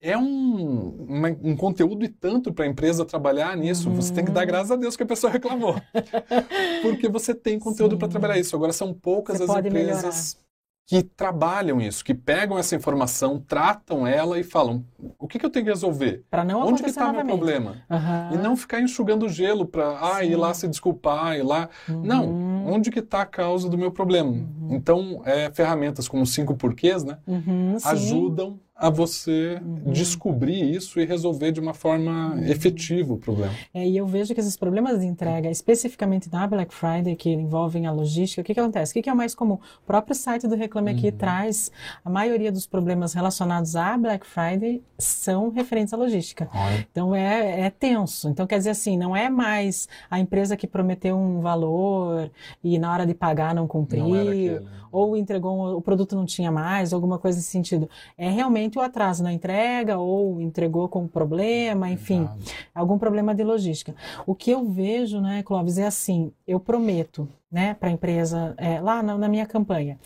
é 0.01 0.17
um, 0.17 0.91
uma, 1.09 1.29
um 1.43 1.57
conteúdo 1.57 2.05
e 2.05 2.09
tanto 2.09 2.53
para 2.53 2.67
a 2.67 2.69
empresa 2.69 3.05
trabalhar 3.05 3.57
nisso. 3.57 3.89
Uhum. 3.89 3.97
Você 3.97 4.13
tem 4.13 4.25
que 4.25 4.31
dar 4.31 4.43
uhum. 4.43 4.47
graças 4.47 4.71
a 4.71 4.77
Deus 4.77 4.97
que 4.97 5.03
a 5.03 5.07
pessoa 5.07 5.33
reclamou. 5.33 5.75
Porque 6.83 7.09
você 7.09 7.35
tem 7.35 7.59
conteúdo 7.59 7.99
para 7.99 8.07
trabalhar 8.07 8.39
isso. 8.39 8.55
Agora, 8.55 8.73
são 8.73 8.93
poucas 8.95 9.39
você 9.39 9.51
as 9.51 9.65
empresas. 9.65 10.44
Que 10.87 11.03
trabalham 11.03 11.81
isso, 11.81 12.05
que 12.05 12.13
pegam 12.13 12.59
essa 12.59 12.77
informação, 12.77 13.41
tratam 13.41 14.07
ela 14.07 14.39
e 14.39 14.45
falam: 14.45 14.85
o 15.19 15.27
que, 15.27 15.39
que 15.39 15.47
eu 15.47 15.51
tenho 15.51 15.65
que 15.65 15.71
resolver? 15.71 16.25
Para 16.31 16.45
não 16.45 16.61
Onde 16.67 16.83
que 16.83 16.91
está 16.91 17.13
meu 17.13 17.25
problema? 17.25 17.77
Uhum. 17.89 18.35
E 18.35 18.43
não 18.43 18.57
ficar 18.57 18.81
enxugando 18.81 19.29
gelo 19.29 19.67
para 19.67 19.99
ah, 20.01 20.25
ir 20.25 20.37
lá 20.37 20.53
se 20.53 20.69
desculpar, 20.69 21.37
ir 21.37 21.43
lá. 21.43 21.69
Uhum. 21.89 22.03
Não, 22.03 22.67
onde 22.67 22.91
que 22.91 22.99
está 22.99 23.23
a 23.23 23.27
causa 23.27 23.69
do 23.69 23.79
meu 23.79 23.91
problema? 23.91 24.31
Uhum. 24.31 24.69
Então, 24.71 25.23
é, 25.25 25.51
ferramentas 25.51 26.07
como 26.07 26.27
cinco 26.27 26.55
porquês, 26.55 27.03
né? 27.03 27.19
Uhum, 27.27 27.77
ajudam 27.85 28.61
a 28.77 28.91
você 28.91 29.61
uhum. 29.63 29.93
descobrir 29.93 30.75
isso 30.75 30.99
e 31.01 31.05
resolver 31.05 31.53
de 31.53 31.61
uma 31.61 31.73
forma 31.73 32.35
uhum. 32.35 32.45
efetiva 32.45 33.15
o 33.15 33.17
problema. 33.17 33.53
É, 33.73 33.87
e 33.87 33.97
eu 33.97 34.07
vejo 34.07 34.35
que 34.35 34.41
esses 34.41 34.57
problemas 34.57 34.99
de 34.99 35.07
entrega, 35.07 35.49
especificamente 35.49 36.31
na 36.31 36.47
Black 36.47 36.75
Friday, 36.75 37.15
que 37.15 37.31
envolvem 37.31 37.87
a 37.87 37.93
logística, 37.93 38.43
o 38.43 38.45
que, 38.45 38.53
que 38.53 38.59
acontece? 38.59 38.91
O 38.91 38.95
que, 38.95 39.03
que 39.03 39.11
é 39.11 39.13
o 39.13 39.17
mais 39.17 39.35
comum? 39.35 39.55
O 39.55 39.87
próprio 39.87 40.15
site 40.15 40.49
do 40.49 40.57
Reclame 40.57 40.91
Aqui 40.91 41.07
uhum. 41.07 41.17
traz 41.17 41.71
a 42.05 42.11
maioria 42.11 42.51
dos 42.51 42.67
problemas 42.67 43.15
relacionados 43.15 43.77
à 43.77 43.97
Black 43.97 44.27
Friday 44.27 44.83
são 44.99 45.51
referentes 45.51 45.95
à 45.95 45.97
logística. 45.97 46.49
Então 46.91 47.15
é, 47.15 47.61
é 47.61 47.71
tenso. 47.71 48.29
Então 48.29 48.47
quer 48.47 48.59
dizer 48.59 48.71
assim, 48.71 48.97
não 48.97 49.15
é 49.15 49.29
mais 49.31 49.89
a 50.11 50.19
empresa 50.19 50.57
que 50.57 50.67
prometeu 50.67 51.17
um 51.17 51.41
valor 51.41 52.31
e 52.63 52.79
na 52.79 52.93
hora 52.93 53.07
de 53.07 53.15
pagar 53.15 53.55
não 53.55 53.67
cumpriu, 53.67 54.09
não 54.09 54.84
ou 54.95 55.17
entregou, 55.17 55.77
o 55.77 55.83
produto 55.83 56.15
não 56.15 56.25
tinha 56.25 56.53
mais, 56.53 56.93
alguma 56.93 57.19
coisa 57.19 57.39
nesse 57.39 57.51
sentido. 57.51 57.91
É 58.17 58.31
realmente 58.31 58.79
o 58.79 58.81
atraso 58.81 59.25
na 59.25 59.33
entrega 59.33 59.99
ou 59.99 60.41
entregou 60.41 60.89
com 60.89 61.09
problema, 61.09 61.91
enfim, 61.91 62.23
Exato. 62.23 62.39
algum 62.73 62.97
problema 62.97 63.35
de 63.35 63.43
logística. 63.43 63.95
O 64.25 64.37
que 64.37 64.53
eu 64.53 64.65
vejo, 64.65 65.21
né, 65.21 65.43
Clóvis, 65.43 65.79
é 65.79 65.87
assim, 65.87 66.31
eu 66.47 66.61
prometo, 66.61 67.29
né, 67.51 67.75
para 67.75 67.89
a 67.89 67.93
empresa, 67.93 68.55
é, 68.57 68.81
lá 68.81 69.03
na, 69.03 69.19
na, 69.19 69.29
minha 69.29 69.47
campanha, 69.47 69.99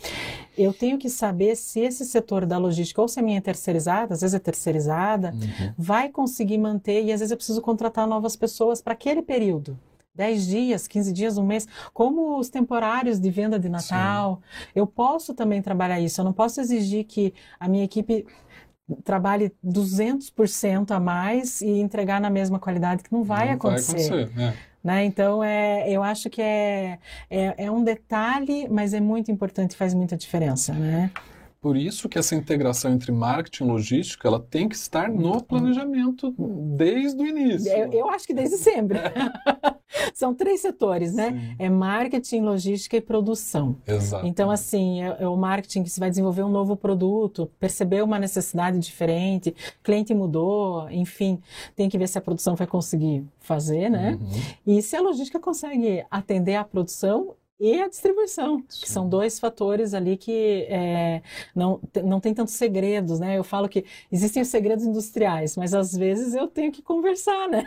eu 0.57 0.73
tenho 0.73 0.97
que 0.97 1.09
saber 1.09 1.55
se 1.55 1.79
esse 1.79 2.03
setor 2.03 2.45
da 2.45 2.57
logística, 2.57 2.99
ou 2.99 3.07
se 3.07 3.19
a 3.19 3.23
minha 3.23 3.37
é 3.37 3.41
terceirizada, 3.41 4.15
às 4.15 4.21
vezes 4.21 4.33
é 4.33 4.39
terceirizada, 4.39 5.33
uhum. 5.33 5.73
vai 5.77 6.09
conseguir 6.09 6.57
manter 6.57 7.03
e 7.03 7.11
às 7.11 7.19
vezes 7.19 7.31
eu 7.31 7.37
preciso 7.37 7.61
contratar 7.61 8.07
novas 8.07 8.35
pessoas 8.35 8.81
para 8.81 8.93
aquele 8.93 9.21
período. 9.21 9.77
10 10.15 10.47
dias, 10.47 10.87
15 10.87 11.13
dias, 11.13 11.37
um 11.37 11.45
mês, 11.45 11.67
como 11.93 12.37
os 12.37 12.49
temporários 12.49 13.19
de 13.19 13.29
venda 13.29 13.59
de 13.59 13.69
Natal. 13.69 14.41
Sim. 14.41 14.69
Eu 14.75 14.87
posso 14.87 15.33
também 15.33 15.61
trabalhar 15.61 15.99
isso, 15.99 16.19
eu 16.21 16.25
não 16.25 16.33
posso 16.33 16.59
exigir 16.59 17.05
que 17.05 17.33
a 17.59 17.67
minha 17.67 17.83
equipe 17.83 18.25
trabalhe 19.03 19.51
200% 19.63 20.91
a 20.91 20.99
mais 20.99 21.61
e 21.61 21.79
entregar 21.79 22.19
na 22.19 22.29
mesma 22.29 22.59
qualidade, 22.59 23.03
que 23.03 23.13
não 23.13 23.23
vai 23.23 23.47
não 23.47 23.53
acontecer. 23.53 24.09
Vai 24.09 24.23
acontecer 24.23 24.41
é. 24.41 24.69
Né? 24.83 25.05
Então, 25.05 25.43
é, 25.43 25.89
eu 25.89 26.01
acho 26.01 26.29
que 26.29 26.41
é, 26.41 26.99
é, 27.29 27.65
é, 27.65 27.71
um 27.71 27.83
detalhe, 27.83 28.67
mas 28.69 28.93
é 28.93 29.01
muito 29.01 29.29
importante 29.29 29.71
e 29.71 29.75
faz 29.75 29.93
muita 29.93 30.15
diferença. 30.15 30.73
Né? 30.73 31.11
Por 31.61 31.75
isso 31.75 32.07
que 32.07 32.17
essa 32.17 32.35
integração 32.35 32.91
entre 32.91 33.11
marketing 33.11 33.65
e 33.65 33.67
logística 33.67 34.27
ela 34.27 34.39
tem 34.39 34.69
que 34.69 34.75
estar 34.75 35.09
no 35.09 35.43
planejamento 35.43 36.33
desde 36.77 37.21
o 37.21 37.27
início. 37.27 37.69
Eu, 37.69 37.91
eu 37.91 38.09
acho 38.09 38.25
que 38.25 38.33
desde 38.33 38.57
sempre. 38.57 38.99
São 40.13 40.33
três 40.33 40.61
setores, 40.61 41.13
né? 41.13 41.31
Sim. 41.31 41.55
É 41.59 41.69
marketing, 41.69 42.41
logística 42.41 42.95
e 42.95 43.01
produção. 43.01 43.75
Exato. 43.85 44.25
Então, 44.25 44.49
assim, 44.49 45.01
é, 45.03 45.17
é, 45.19 45.27
o 45.27 45.35
marketing 45.35 45.83
que 45.83 45.89
se 45.89 45.99
vai 45.99 46.09
desenvolver 46.09 46.43
um 46.43 46.49
novo 46.49 46.75
produto, 46.77 47.51
percebeu 47.59 48.05
uma 48.05 48.19
necessidade 48.19 48.79
diferente, 48.79 49.53
cliente 49.83 50.13
mudou, 50.13 50.89
enfim, 50.89 51.41
tem 51.75 51.89
que 51.89 51.97
ver 51.97 52.07
se 52.07 52.17
a 52.17 52.21
produção 52.21 52.55
vai 52.55 52.67
conseguir 52.67 53.25
fazer, 53.39 53.89
né? 53.89 54.17
Uhum. 54.21 54.75
E 54.75 54.81
se 54.81 54.95
a 54.95 55.01
logística 55.01 55.39
consegue 55.39 56.05
atender 56.09 56.55
a 56.55 56.63
produção 56.63 57.35
e 57.59 57.81
a 57.81 57.89
distribuição, 57.89 58.63
Sim. 58.69 58.81
que 58.81 58.89
são 58.89 59.07
dois 59.07 59.37
fatores 59.37 59.93
ali 59.93 60.15
que 60.15 60.65
é, 60.69 61.21
não, 61.53 61.81
não 62.05 62.19
tem 62.21 62.33
tantos 62.33 62.53
segredos, 62.53 63.19
né? 63.19 63.37
Eu 63.37 63.43
falo 63.43 63.67
que 63.67 63.83
existem 64.09 64.41
os 64.41 64.47
segredos 64.47 64.85
industriais, 64.85 65.57
mas 65.57 65.73
às 65.73 65.93
vezes 65.93 66.33
eu 66.33 66.47
tenho 66.47 66.71
que 66.71 66.81
conversar, 66.81 67.49
né? 67.49 67.65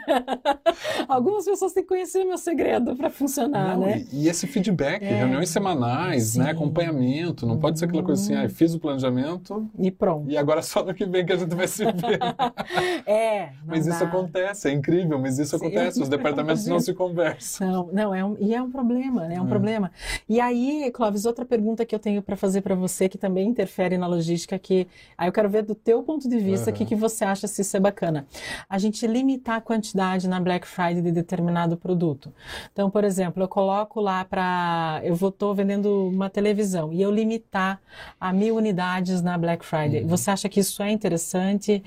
Algumas 1.07 1.45
pessoas 1.45 1.75
têm 1.75 1.83
que 1.83 1.91
conhecer 1.91 2.25
o 2.25 2.29
meu 2.29 2.39
segredo 2.39 2.97
para 2.97 3.11
funcionar, 3.11 3.77
não, 3.77 3.87
né? 3.87 4.07
E, 4.11 4.25
e, 4.25 4.29
esse 4.29 4.47
feedback, 4.47 5.03
é. 5.03 5.19
reuniões 5.19 5.51
semanais, 5.51 6.37
né? 6.37 6.51
acompanhamento, 6.51 7.47
não 7.47 7.59
pode 7.59 7.79
ser 7.79 7.85
aquela 7.85 8.03
coisa 8.03 8.23
assim, 8.23 8.35
ah, 8.35 8.49
fiz 8.49 8.75
o 8.75 8.81
planejamento 8.81 9.69
e 9.79 9.91
pronto. 9.91 10.31
E 10.31 10.39
agora 10.39 10.63
só 10.63 10.83
no 10.83 10.95
que 10.95 11.05
vem 11.05 11.27
que 11.27 11.33
a 11.35 11.37
gente 11.37 11.55
vai 11.55 11.69
se 11.69 11.85
ver. 11.85 12.19
é. 13.07 13.51
Mas 13.67 13.85
dá. 13.85 13.95
isso 13.95 14.05
acontece, 14.05 14.71
é 14.71 14.73
incrível, 14.73 15.19
mas 15.19 15.39
isso 15.39 15.59
Sim. 15.59 15.67
acontece, 15.67 16.01
os 16.01 16.09
departamentos 16.11 16.67
não 16.67 16.81
se 16.81 16.95
conversam. 16.95 17.69
Não, 17.69 17.91
não 17.93 18.15
é 18.15 18.25
um, 18.25 18.37
e 18.41 18.55
é 18.55 18.63
um 18.63 18.71
problema, 18.71 19.29
né? 19.29 19.35
É 19.35 19.41
um 19.41 19.45
é. 19.45 19.49
problema 19.49 19.82
problema. 19.83 19.91
E 20.29 20.41
aí, 20.41 20.91
Clóvis, 20.93 21.25
outra 21.25 21.45
pergunta 21.45 21.85
que 21.85 21.95
eu 21.95 21.99
tenho 21.99 22.23
para 22.23 22.37
fazer 22.37 22.61
para 22.61 22.75
você, 22.75 23.09
que 23.09 23.19
também 23.19 23.49
interfere 23.49 23.99
na 23.99 24.07
logística, 24.07 24.59
que 24.59 24.87
aí 25.17 25.29
eu 25.29 25.33
quero 25.33 25.49
ver 25.49 25.63
do 25.63 25.75
teu 25.75 26.03
ponto 26.03 26.29
de 26.29 26.39
vista, 26.39 26.71
o 26.71 26.73
uhum. 26.73 26.79
que, 26.79 26.85
que 26.87 26.95
você 26.95 27.25
acha 27.25 27.47
se 27.49 27.63
isso 27.63 27.77
é 27.77 27.81
bacana. 27.81 28.27
A 28.69 28.79
gente 28.79 29.07
limitar 29.07 29.57
a 29.57 29.61
quantidade 29.61 30.29
na 30.29 30.41
Black 30.41 30.67
Friday 30.67 31.03
de 31.03 31.13
determinado 31.13 31.77
produto. 31.77 32.33
Então, 32.73 32.91
por 32.91 33.05
exemplo, 33.05 33.43
eu 33.43 33.49
coloco 33.49 34.01
lá 34.01 34.25
para... 34.25 35.01
Eu 35.03 35.15
estou 35.15 35.55
vendendo 35.55 36.09
uma 36.09 36.29
televisão 36.29 36.93
e 36.93 37.01
eu 37.01 37.11
limitar 37.11 37.81
a 38.21 38.33
mil 38.33 38.57
unidades 38.57 39.23
na 39.23 39.37
Black 39.39 39.65
Friday. 39.65 40.03
Uhum. 40.03 40.09
Você 40.09 40.31
acha 40.31 40.49
que 40.49 40.61
isso 40.61 40.83
é 40.83 40.91
interessante? 40.91 41.83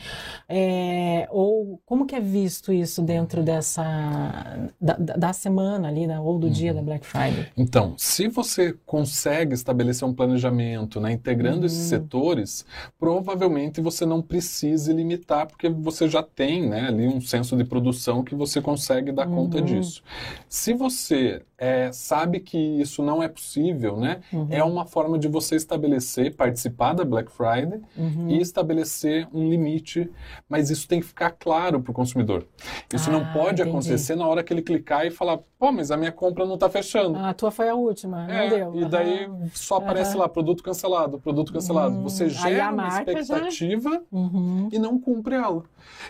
É, 0.48 1.28
ou 1.32 1.80
como 1.86 2.06
que 2.06 2.16
é 2.16 2.20
visto 2.20 2.72
isso 2.74 3.02
dentro 3.02 3.44
dessa... 3.44 3.84
da, 4.80 4.94
da 4.94 5.34
semana 5.34 5.88
ali, 5.88 6.08
né, 6.08 6.20
ou 6.20 6.40
do 6.40 6.48
uhum. 6.48 6.54
dia 6.54 6.74
da 6.74 6.82
Black 6.82 7.06
Friday? 7.06 7.48
Então, 7.58 7.85
então, 7.86 7.94
se 7.98 8.28
você 8.28 8.74
consegue 8.86 9.54
estabelecer 9.54 10.08
um 10.08 10.14
planejamento, 10.14 11.00
né, 11.00 11.12
integrando 11.12 11.60
uhum. 11.60 11.66
esses 11.66 11.88
setores, 11.88 12.66
provavelmente 13.00 13.80
você 13.82 14.06
não 14.06 14.22
precise 14.22 14.92
limitar, 14.92 15.46
porque 15.46 15.70
você 15.70 16.08
já 16.10 16.24
tem 16.24 16.68
né, 16.68 16.88
ali 16.88 17.08
um 17.08 17.22
senso 17.22 17.56
de 17.56 17.64
produção 17.64 18.24
que 18.24 18.34
você 18.34 18.62
consegue 18.62 19.12
dar 19.12 19.28
uhum. 19.28 19.36
conta 19.36 19.62
disso. 19.62 20.02
Se 20.50 20.74
você 20.74 21.44
é, 21.58 21.92
sabe 21.92 22.40
que 22.40 22.58
isso 22.58 23.02
não 23.02 23.24
é 23.24 23.28
possível, 23.28 23.98
né? 23.98 24.22
Uhum. 24.32 24.48
É 24.50 24.64
uma 24.64 24.86
forma 24.86 25.18
de 25.18 25.28
você 25.28 25.56
estabelecer, 25.56 26.36
participar 26.36 26.94
da 26.94 27.06
Black 27.06 27.32
Friday 27.32 27.82
uhum. 27.98 28.30
e 28.30 28.42
estabelecer 28.42 29.28
um 29.34 29.50
limite, 29.50 30.10
mas 30.50 30.70
isso 30.70 30.88
tem 30.88 31.00
que 31.00 31.06
ficar 31.06 31.32
claro 31.32 31.80
para 31.80 31.92
o 31.92 31.94
consumidor. 31.94 32.46
Isso 32.94 33.10
ah, 33.10 33.14
não 33.14 33.34
pode 33.34 33.62
entendi. 33.62 33.70
acontecer 33.70 34.16
na 34.16 34.28
hora 34.28 34.44
que 34.44 34.54
ele 34.54 34.62
clicar 34.62 35.06
e 35.06 35.12
falar, 35.12 35.40
pô, 35.58 35.72
mas 35.72 35.92
a 35.92 35.98
minha 35.98 36.12
compra 36.12 36.46
não 36.46 36.56
está 36.56 36.70
fechando. 36.70 37.18
Ah, 37.18 37.30
a 37.30 37.34
tua 37.34 37.52
foi 37.52 37.70
a 37.70 37.76
última, 37.76 38.30
é, 38.30 38.50
não 38.50 38.58
deu. 38.58 38.82
E 38.82 38.90
daí 38.90 39.26
uhum. 39.26 39.50
só 39.54 39.78
aparece 39.78 40.18
lá, 40.18 40.28
produto 40.28 40.62
cancelado, 40.62 41.20
produto 41.20 41.54
cancelado. 41.54 42.02
Você 42.04 42.26
hum, 42.26 42.30
gera 42.30 42.72
uma 42.72 42.88
expectativa 42.88 43.92
já... 43.92 44.02
Uhum. 44.12 44.70
e 44.72 44.78
não 44.78 45.00
cumpre 45.00 45.36
ela. 45.36 45.64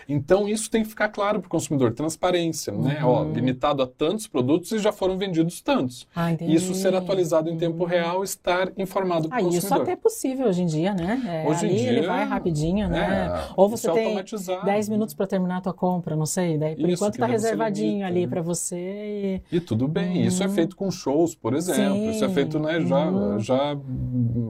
Então 0.09 0.47
isso 0.47 0.71
tem 0.71 0.81
que 0.81 0.89
ficar 0.89 1.09
claro 1.09 1.39
para 1.39 1.47
o 1.47 1.49
consumidor, 1.49 1.93
transparência, 1.93 2.73
né? 2.73 3.01
Ó, 3.03 3.21
uhum. 3.21 3.33
limitado 3.33 3.83
a 3.83 3.87
tantos 3.87 4.27
produtos 4.27 4.71
e 4.71 4.79
já 4.79 4.91
foram 4.91 5.17
vendidos 5.17 5.34
vendidos 5.35 5.61
tantos. 5.61 6.07
Ah, 6.15 6.31
isso 6.33 6.73
ser 6.73 6.95
atualizado 6.95 7.49
em 7.49 7.57
tempo 7.57 7.83
real, 7.83 8.23
estar 8.23 8.71
informado 8.77 9.27
para 9.27 9.37
o 9.37 9.39
ah, 9.39 9.43
consumidor. 9.43 9.65
Isso 9.65 9.81
até 9.81 9.91
é 9.91 9.95
possível 9.95 10.47
hoje 10.47 10.61
em 10.61 10.65
dia, 10.65 10.93
né? 10.93 11.43
É, 11.45 11.49
hoje 11.49 11.65
em 11.65 11.75
dia, 11.75 11.89
ele 11.89 12.07
vai 12.07 12.25
rapidinho, 12.25 12.87
né? 12.87 13.27
É, 13.27 13.53
Ou 13.55 13.67
você 13.67 13.89
é 13.89 13.93
tem 13.93 14.23
10 14.63 14.89
minutos 14.89 15.13
para 15.13 15.27
terminar 15.27 15.57
a 15.57 15.61
tua 15.61 15.73
compra, 15.73 16.15
não 16.15 16.25
sei. 16.25 16.57
Daí, 16.57 16.75
por 16.75 16.89
isso, 16.89 16.93
enquanto 16.93 17.15
está 17.15 17.25
reservadinho 17.25 18.05
ali 18.05 18.27
para 18.27 18.41
você. 18.41 19.41
E... 19.51 19.57
e 19.57 19.59
tudo 19.59 19.87
bem. 19.87 20.25
Isso 20.25 20.43
é 20.43 20.49
feito 20.49 20.75
com 20.75 20.89
shows, 20.89 21.35
por 21.35 21.53
exemplo. 21.53 21.95
Sim. 21.95 22.09
Isso 22.11 22.23
é 22.23 22.29
feito, 22.29 22.59
né? 22.59 22.81
Já, 22.81 23.09
uhum. 23.09 23.39
já 23.39 23.77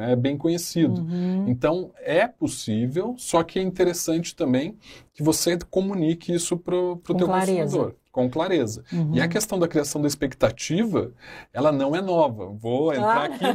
é 0.01 0.15
bem 0.15 0.37
conhecido. 0.37 1.01
Uhum. 1.01 1.45
Então, 1.47 1.91
é 2.01 2.27
possível, 2.27 3.15
só 3.17 3.43
que 3.43 3.59
é 3.59 3.61
interessante 3.61 4.35
também 4.35 4.75
que 5.13 5.23
você 5.23 5.57
comunique 5.69 6.33
isso 6.33 6.57
para 6.57 6.75
o 6.75 6.97
teu 6.97 7.25
clareza. 7.25 7.63
consumidor 7.63 7.95
com 8.15 8.29
clareza. 8.29 8.81
Uhum. 8.93 9.11
E 9.13 9.19
a 9.19 9.27
questão 9.27 9.59
da 9.59 9.67
criação 9.67 10.01
da 10.01 10.07
expectativa, 10.07 11.11
ela 11.51 11.69
não 11.69 11.93
é 11.93 12.01
nova. 12.01 12.47
Vou 12.47 12.93
entrar 12.93 13.23
ah. 13.23 13.25
aqui 13.25 13.45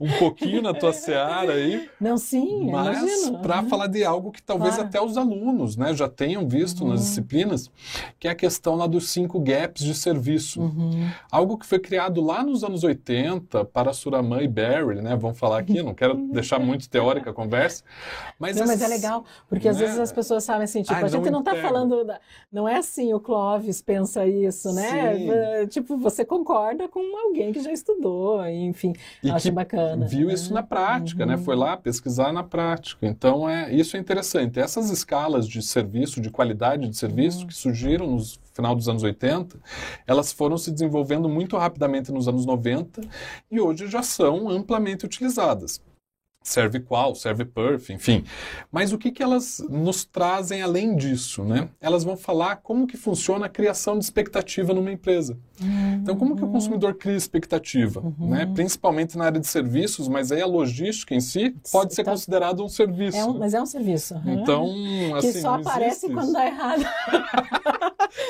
um 0.00 0.10
pouquinho 0.18 0.62
na 0.62 0.72
tua 0.72 0.94
seara 0.94 1.52
aí. 1.52 1.86
Não, 2.00 2.16
sim, 2.16 2.70
Mas 2.70 3.28
para 3.42 3.60
uhum. 3.60 3.68
falar 3.68 3.88
de 3.88 4.02
algo 4.02 4.32
que 4.32 4.42
talvez 4.42 4.76
claro. 4.76 4.88
até 4.88 5.02
os 5.02 5.18
alunos 5.18 5.76
né, 5.76 5.94
já 5.94 6.08
tenham 6.08 6.48
visto 6.48 6.80
uhum. 6.82 6.88
nas 6.88 7.00
disciplinas, 7.00 7.70
que 8.18 8.26
é 8.26 8.30
a 8.30 8.34
questão 8.34 8.74
lá 8.74 8.86
dos 8.86 9.10
cinco 9.10 9.38
gaps 9.38 9.84
de 9.84 9.92
serviço. 9.92 10.62
Uhum. 10.62 11.10
Algo 11.30 11.58
que 11.58 11.66
foi 11.66 11.78
criado 11.78 12.22
lá 12.22 12.42
nos 12.42 12.64
anos 12.64 12.82
80 12.82 13.66
para 13.66 13.92
Suraman 13.92 14.40
e 14.40 14.48
Barry, 14.48 15.02
né? 15.02 15.14
Vamos 15.14 15.38
falar 15.38 15.58
aqui, 15.58 15.82
não 15.82 15.92
quero 15.92 16.14
deixar 16.32 16.58
muito 16.58 16.88
teórica 16.88 17.28
a 17.28 17.34
conversa. 17.34 17.84
Mas, 18.38 18.56
não, 18.56 18.66
mas 18.66 18.80
é 18.80 18.88
legal, 18.88 19.26
porque 19.46 19.68
às 19.68 19.76
né? 19.76 19.84
vezes 19.84 19.98
as 19.98 20.10
pessoas 20.10 20.42
sabem 20.42 20.64
assim, 20.64 20.82
tipo, 20.82 20.94
a 20.94 21.06
gente 21.06 21.28
não 21.28 21.40
está 21.40 21.54
falando, 21.56 22.02
da, 22.02 22.18
não 22.50 22.66
é 22.66 22.76
assim 22.76 23.12
o 23.12 23.20
Clóvis 23.20 23.82
pensa 23.90 24.24
isso, 24.24 24.72
né? 24.72 25.16
Sim. 25.16 25.66
Tipo, 25.66 25.96
você 25.96 26.24
concorda 26.24 26.88
com 26.88 27.00
alguém 27.26 27.52
que 27.52 27.60
já 27.60 27.72
estudou, 27.72 28.46
enfim, 28.46 28.92
e 29.20 29.28
acho 29.28 29.50
bacana. 29.50 30.06
Viu 30.06 30.28
né? 30.28 30.34
isso 30.34 30.54
na 30.54 30.62
prática, 30.62 31.26
né? 31.26 31.34
uhum. 31.34 31.40
né? 31.40 31.44
Foi 31.44 31.56
lá 31.56 31.76
pesquisar 31.76 32.32
na 32.32 32.44
prática. 32.44 33.04
Então, 33.04 33.48
é, 33.48 33.74
isso 33.74 33.96
é 33.96 34.00
interessante. 34.00 34.60
Essas 34.60 34.90
escalas 34.90 35.48
de 35.48 35.60
serviço, 35.60 36.20
de 36.20 36.30
qualidade 36.30 36.88
de 36.88 36.96
serviço, 36.96 37.40
uhum. 37.40 37.46
que 37.48 37.54
surgiram 37.54 38.06
no 38.06 38.20
final 38.54 38.76
dos 38.76 38.88
anos 38.88 39.02
80, 39.02 39.58
elas 40.06 40.32
foram 40.32 40.56
se 40.56 40.70
desenvolvendo 40.70 41.28
muito 41.28 41.56
rapidamente 41.56 42.12
nos 42.12 42.28
anos 42.28 42.46
90 42.46 43.00
e 43.50 43.60
hoje 43.60 43.88
já 43.88 44.02
são 44.02 44.48
amplamente 44.48 45.04
utilizadas 45.04 45.80
serve 46.42 46.80
qual, 46.80 47.14
serve 47.14 47.44
perf, 47.44 47.92
enfim. 47.92 48.24
Mas 48.72 48.92
o 48.92 48.98
que, 48.98 49.10
que 49.10 49.22
elas 49.22 49.62
nos 49.68 50.04
trazem 50.04 50.62
além 50.62 50.96
disso, 50.96 51.44
né? 51.44 51.68
Elas 51.80 52.02
vão 52.02 52.16
falar 52.16 52.56
como 52.56 52.86
que 52.86 52.96
funciona 52.96 53.46
a 53.46 53.48
criação 53.48 53.98
de 53.98 54.04
expectativa 54.04 54.72
numa 54.72 54.90
empresa. 54.90 55.38
Uhum. 55.60 55.94
Então, 56.02 56.16
como 56.16 56.34
que 56.34 56.42
o 56.42 56.48
consumidor 56.48 56.94
cria 56.94 57.16
expectativa, 57.16 58.00
uhum. 58.00 58.30
né? 58.30 58.50
Principalmente 58.54 59.18
na 59.18 59.26
área 59.26 59.38
de 59.38 59.46
serviços, 59.46 60.08
mas 60.08 60.32
aí 60.32 60.40
a 60.40 60.46
logística 60.46 61.14
em 61.14 61.20
si 61.20 61.54
pode 61.70 61.94
ser 61.94 62.04
tá... 62.04 62.12
considerado 62.12 62.64
um 62.64 62.68
serviço. 62.68 63.18
É 63.18 63.24
um, 63.24 63.38
mas 63.38 63.52
é 63.52 63.60
um 63.60 63.66
serviço. 63.66 64.14
Uhum. 64.14 64.32
Então, 64.32 64.64
assim, 65.16 65.32
que 65.32 65.40
só 65.40 65.54
aparece 65.56 66.08
quando 66.08 66.32
dá 66.32 66.46
errado. 66.46 66.82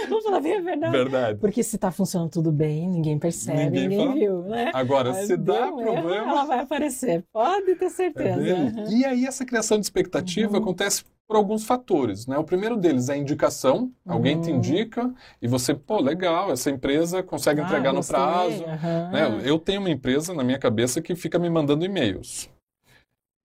Vamos 0.09 0.25
falar 0.25 0.41
bem 0.41 0.57
a 0.57 0.61
verdade. 0.61 0.93
Verdade. 0.93 1.39
Porque 1.39 1.63
se 1.63 1.77
está 1.77 1.91
funcionando 1.91 2.31
tudo 2.31 2.53
bem, 2.53 2.89
ninguém 2.89 3.19
percebe, 3.19 3.81
ninguém, 3.81 3.89
ninguém 3.89 4.15
viu, 4.15 4.43
né? 4.43 4.71
Agora, 4.75 5.11
mas 5.13 5.27
se 5.27 5.37
dá 5.37 5.69
problema, 5.69 6.15
erro, 6.15 6.29
ela 6.29 6.45
vai 6.45 6.61
aparecer. 6.61 7.25
Pode 7.33 7.77
ter 7.77 7.89
certeza. 7.89 8.00
É 8.05 8.91
e 8.91 9.05
aí 9.05 9.27
essa 9.27 9.45
criação 9.45 9.79
de 9.79 9.85
expectativa 9.85 10.53
uhum. 10.53 10.63
acontece 10.63 11.05
por 11.27 11.37
alguns 11.37 11.65
fatores, 11.65 12.27
né? 12.27 12.37
O 12.37 12.43
primeiro 12.43 12.77
deles 12.77 13.09
é 13.09 13.13
a 13.13 13.17
indicação. 13.17 13.93
Alguém 14.05 14.37
uhum. 14.37 14.43
te 14.43 14.51
indica 14.51 15.15
e 15.41 15.47
você, 15.47 15.73
pô, 15.73 16.01
legal, 16.01 16.51
essa 16.51 16.71
empresa 16.71 17.23
consegue 17.23 17.61
ah, 17.61 17.65
entregar 17.65 17.93
no 17.93 18.05
prazo. 18.05 18.65
Uhum. 18.65 19.11
Né? 19.13 19.41
Eu 19.45 19.59
tenho 19.59 19.81
uma 19.81 19.91
empresa 19.91 20.35
na 20.35 20.43
minha 20.43 20.59
cabeça 20.59 21.01
que 21.01 21.15
fica 21.15 21.39
me 21.39 21.49
mandando 21.49 21.85
e-mails. 21.85 22.51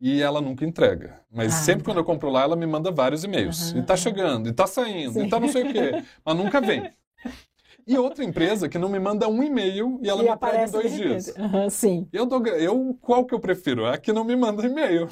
E 0.01 0.21
ela 0.21 0.41
nunca 0.41 0.65
entrega. 0.65 1.21
Mas 1.31 1.53
ah, 1.53 1.57
sempre 1.57 1.83
tá. 1.83 1.91
quando 1.91 1.97
eu 1.97 2.03
compro 2.03 2.29
lá, 2.29 2.41
ela 2.41 2.55
me 2.55 2.65
manda 2.65 2.91
vários 2.91 3.23
e-mails. 3.23 3.71
E 3.71 3.81
tá 3.83 3.95
chegando, 3.95 4.49
e 4.49 4.53
tá 4.53 4.65
saindo, 4.65 5.13
Sim. 5.13 5.25
e 5.25 5.29
tá 5.29 5.39
não 5.39 5.47
sei 5.47 5.63
o 5.63 5.71
quê. 5.71 6.03
Mas 6.25 6.35
nunca 6.35 6.59
vem. 6.59 6.91
E 7.87 7.97
outra 7.97 8.23
empresa 8.23 8.67
que 8.67 8.79
não 8.79 8.89
me 8.89 8.99
manda 8.99 9.27
um 9.29 9.43
e-mail 9.43 9.99
e 10.01 10.09
ela 10.09 10.23
e 10.23 10.25
me 10.25 10.31
entrega 10.31 10.67
em 10.67 10.71
dois 10.71 10.95
dias. 10.95 11.27
Uhum, 11.37 11.69
sim. 11.69 12.07
Eu, 12.11 12.25
dou, 12.25 12.45
eu, 12.47 12.97
qual 12.99 13.25
que 13.25 13.33
eu 13.33 13.39
prefiro? 13.39 13.85
A 13.85 13.97
que 13.97 14.11
não 14.11 14.23
me 14.23 14.35
manda 14.35 14.65
e-mail. 14.65 15.07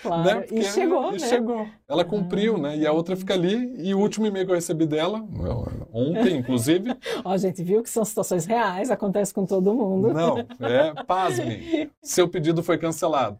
Claro, 0.00 0.22
né? 0.22 0.46
e 0.52 0.62
chegou, 0.62 1.10
né? 1.10 1.18
chegou. 1.18 1.66
Ela 1.88 2.04
cumpriu, 2.04 2.56
né? 2.56 2.76
E 2.76 2.86
a 2.86 2.92
outra 2.92 3.16
fica 3.16 3.34
ali. 3.34 3.74
E 3.78 3.94
o 3.94 3.98
último 3.98 4.26
e-mail 4.26 4.46
que 4.46 4.52
eu 4.52 4.54
recebi 4.54 4.86
dela, 4.86 5.26
ontem, 5.92 6.36
inclusive. 6.36 6.96
Ó, 7.24 7.32
a 7.32 7.36
gente 7.36 7.62
viu 7.64 7.82
que 7.82 7.90
são 7.90 8.04
situações 8.04 8.46
reais, 8.46 8.90
acontece 8.90 9.34
com 9.34 9.44
todo 9.44 9.74
mundo. 9.74 10.12
Não, 10.12 10.38
é, 10.38 10.94
pasmem. 11.04 11.90
Seu 12.00 12.28
pedido 12.28 12.62
foi 12.62 12.78
cancelado. 12.78 13.38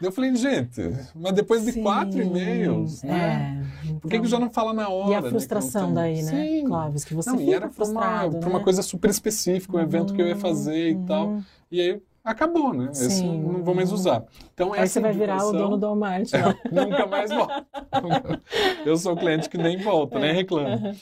Eu 0.00 0.12
falei, 0.12 0.34
gente, 0.36 0.80
mas 1.16 1.32
depois 1.32 1.64
de 1.64 1.72
Sim, 1.72 1.82
quatro 1.82 2.20
e-mails, 2.20 3.02
né? 3.02 3.64
É, 3.82 3.86
então... 3.86 3.98
Por 3.98 4.10
que, 4.10 4.20
que 4.20 4.28
já 4.28 4.38
não 4.38 4.50
fala 4.50 4.72
na 4.72 4.88
hora? 4.88 5.10
E 5.10 5.14
a 5.14 5.20
né, 5.20 5.28
frustração 5.30 5.88
né, 5.88 5.94
daí, 5.94 6.22
né, 6.22 6.30
Sim. 6.30 6.64
Clóvis? 6.64 7.04
Que 7.04 7.14
você 7.14 7.30
não, 7.30 7.38
fica 7.38 7.50
e 7.50 7.54
era 7.54 7.68
para 7.68 7.84
uma, 7.84 8.28
né? 8.28 8.40
uma 8.46 8.60
coisa 8.60 8.82
super 8.82 9.10
específica, 9.10 9.76
um 9.76 9.80
uhum, 9.80 9.84
evento 9.84 10.14
que 10.14 10.22
eu 10.22 10.28
ia 10.28 10.36
fazer 10.36 10.94
uhum. 10.94 11.02
e 11.02 11.06
tal. 11.06 11.38
E 11.72 11.80
aí 11.80 12.02
acabou, 12.24 12.72
né? 12.72 12.88
Sim. 12.92 13.06
Esse 13.06 13.24
não 13.24 13.62
vou 13.62 13.74
mais 13.74 13.92
usar. 13.92 14.24
Então, 14.54 14.72
Aí 14.72 14.88
você 14.88 14.98
vai 14.98 15.12
virar 15.12 15.44
o 15.44 15.52
dono 15.52 15.76
do 15.76 15.86
Walmart. 15.86 16.32
Né? 16.32 16.54
nunca 16.72 17.06
mais 17.06 17.30
volto. 17.30 17.66
Eu 18.84 18.96
sou 18.96 19.14
cliente 19.14 19.48
que 19.48 19.58
nem 19.58 19.76
volta, 19.76 20.18
é. 20.18 20.22
nem 20.22 20.34
reclama. 20.34 20.96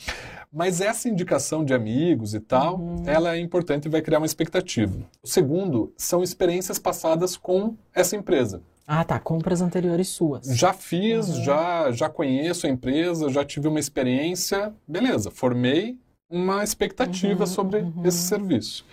Mas 0.52 0.80
essa 0.80 1.08
indicação 1.08 1.64
de 1.64 1.72
amigos 1.72 2.34
e 2.34 2.40
tal, 2.40 2.78
uhum. 2.78 3.04
ela 3.06 3.36
é 3.36 3.40
importante 3.40 3.86
e 3.86 3.88
vai 3.88 4.02
criar 4.02 4.18
uma 4.18 4.26
expectativa. 4.26 4.98
O 5.22 5.26
segundo 5.26 5.92
são 5.96 6.22
experiências 6.22 6.78
passadas 6.78 7.36
com 7.36 7.74
essa 7.94 8.16
empresa. 8.16 8.60
Ah, 8.86 9.04
tá. 9.04 9.18
Compras 9.18 9.62
anteriores 9.62 10.08
suas. 10.08 10.46
Já 10.48 10.72
fiz, 10.72 11.28
uhum. 11.28 11.44
já, 11.44 11.92
já 11.92 12.08
conheço 12.08 12.66
a 12.66 12.70
empresa, 12.70 13.30
já 13.30 13.44
tive 13.44 13.68
uma 13.68 13.80
experiência. 13.80 14.74
Beleza, 14.86 15.30
formei 15.30 15.96
uma 16.28 16.64
expectativa 16.64 17.40
uhum, 17.40 17.46
sobre 17.46 17.80
uhum. 17.80 18.02
esse 18.04 18.18
serviço. 18.18 18.84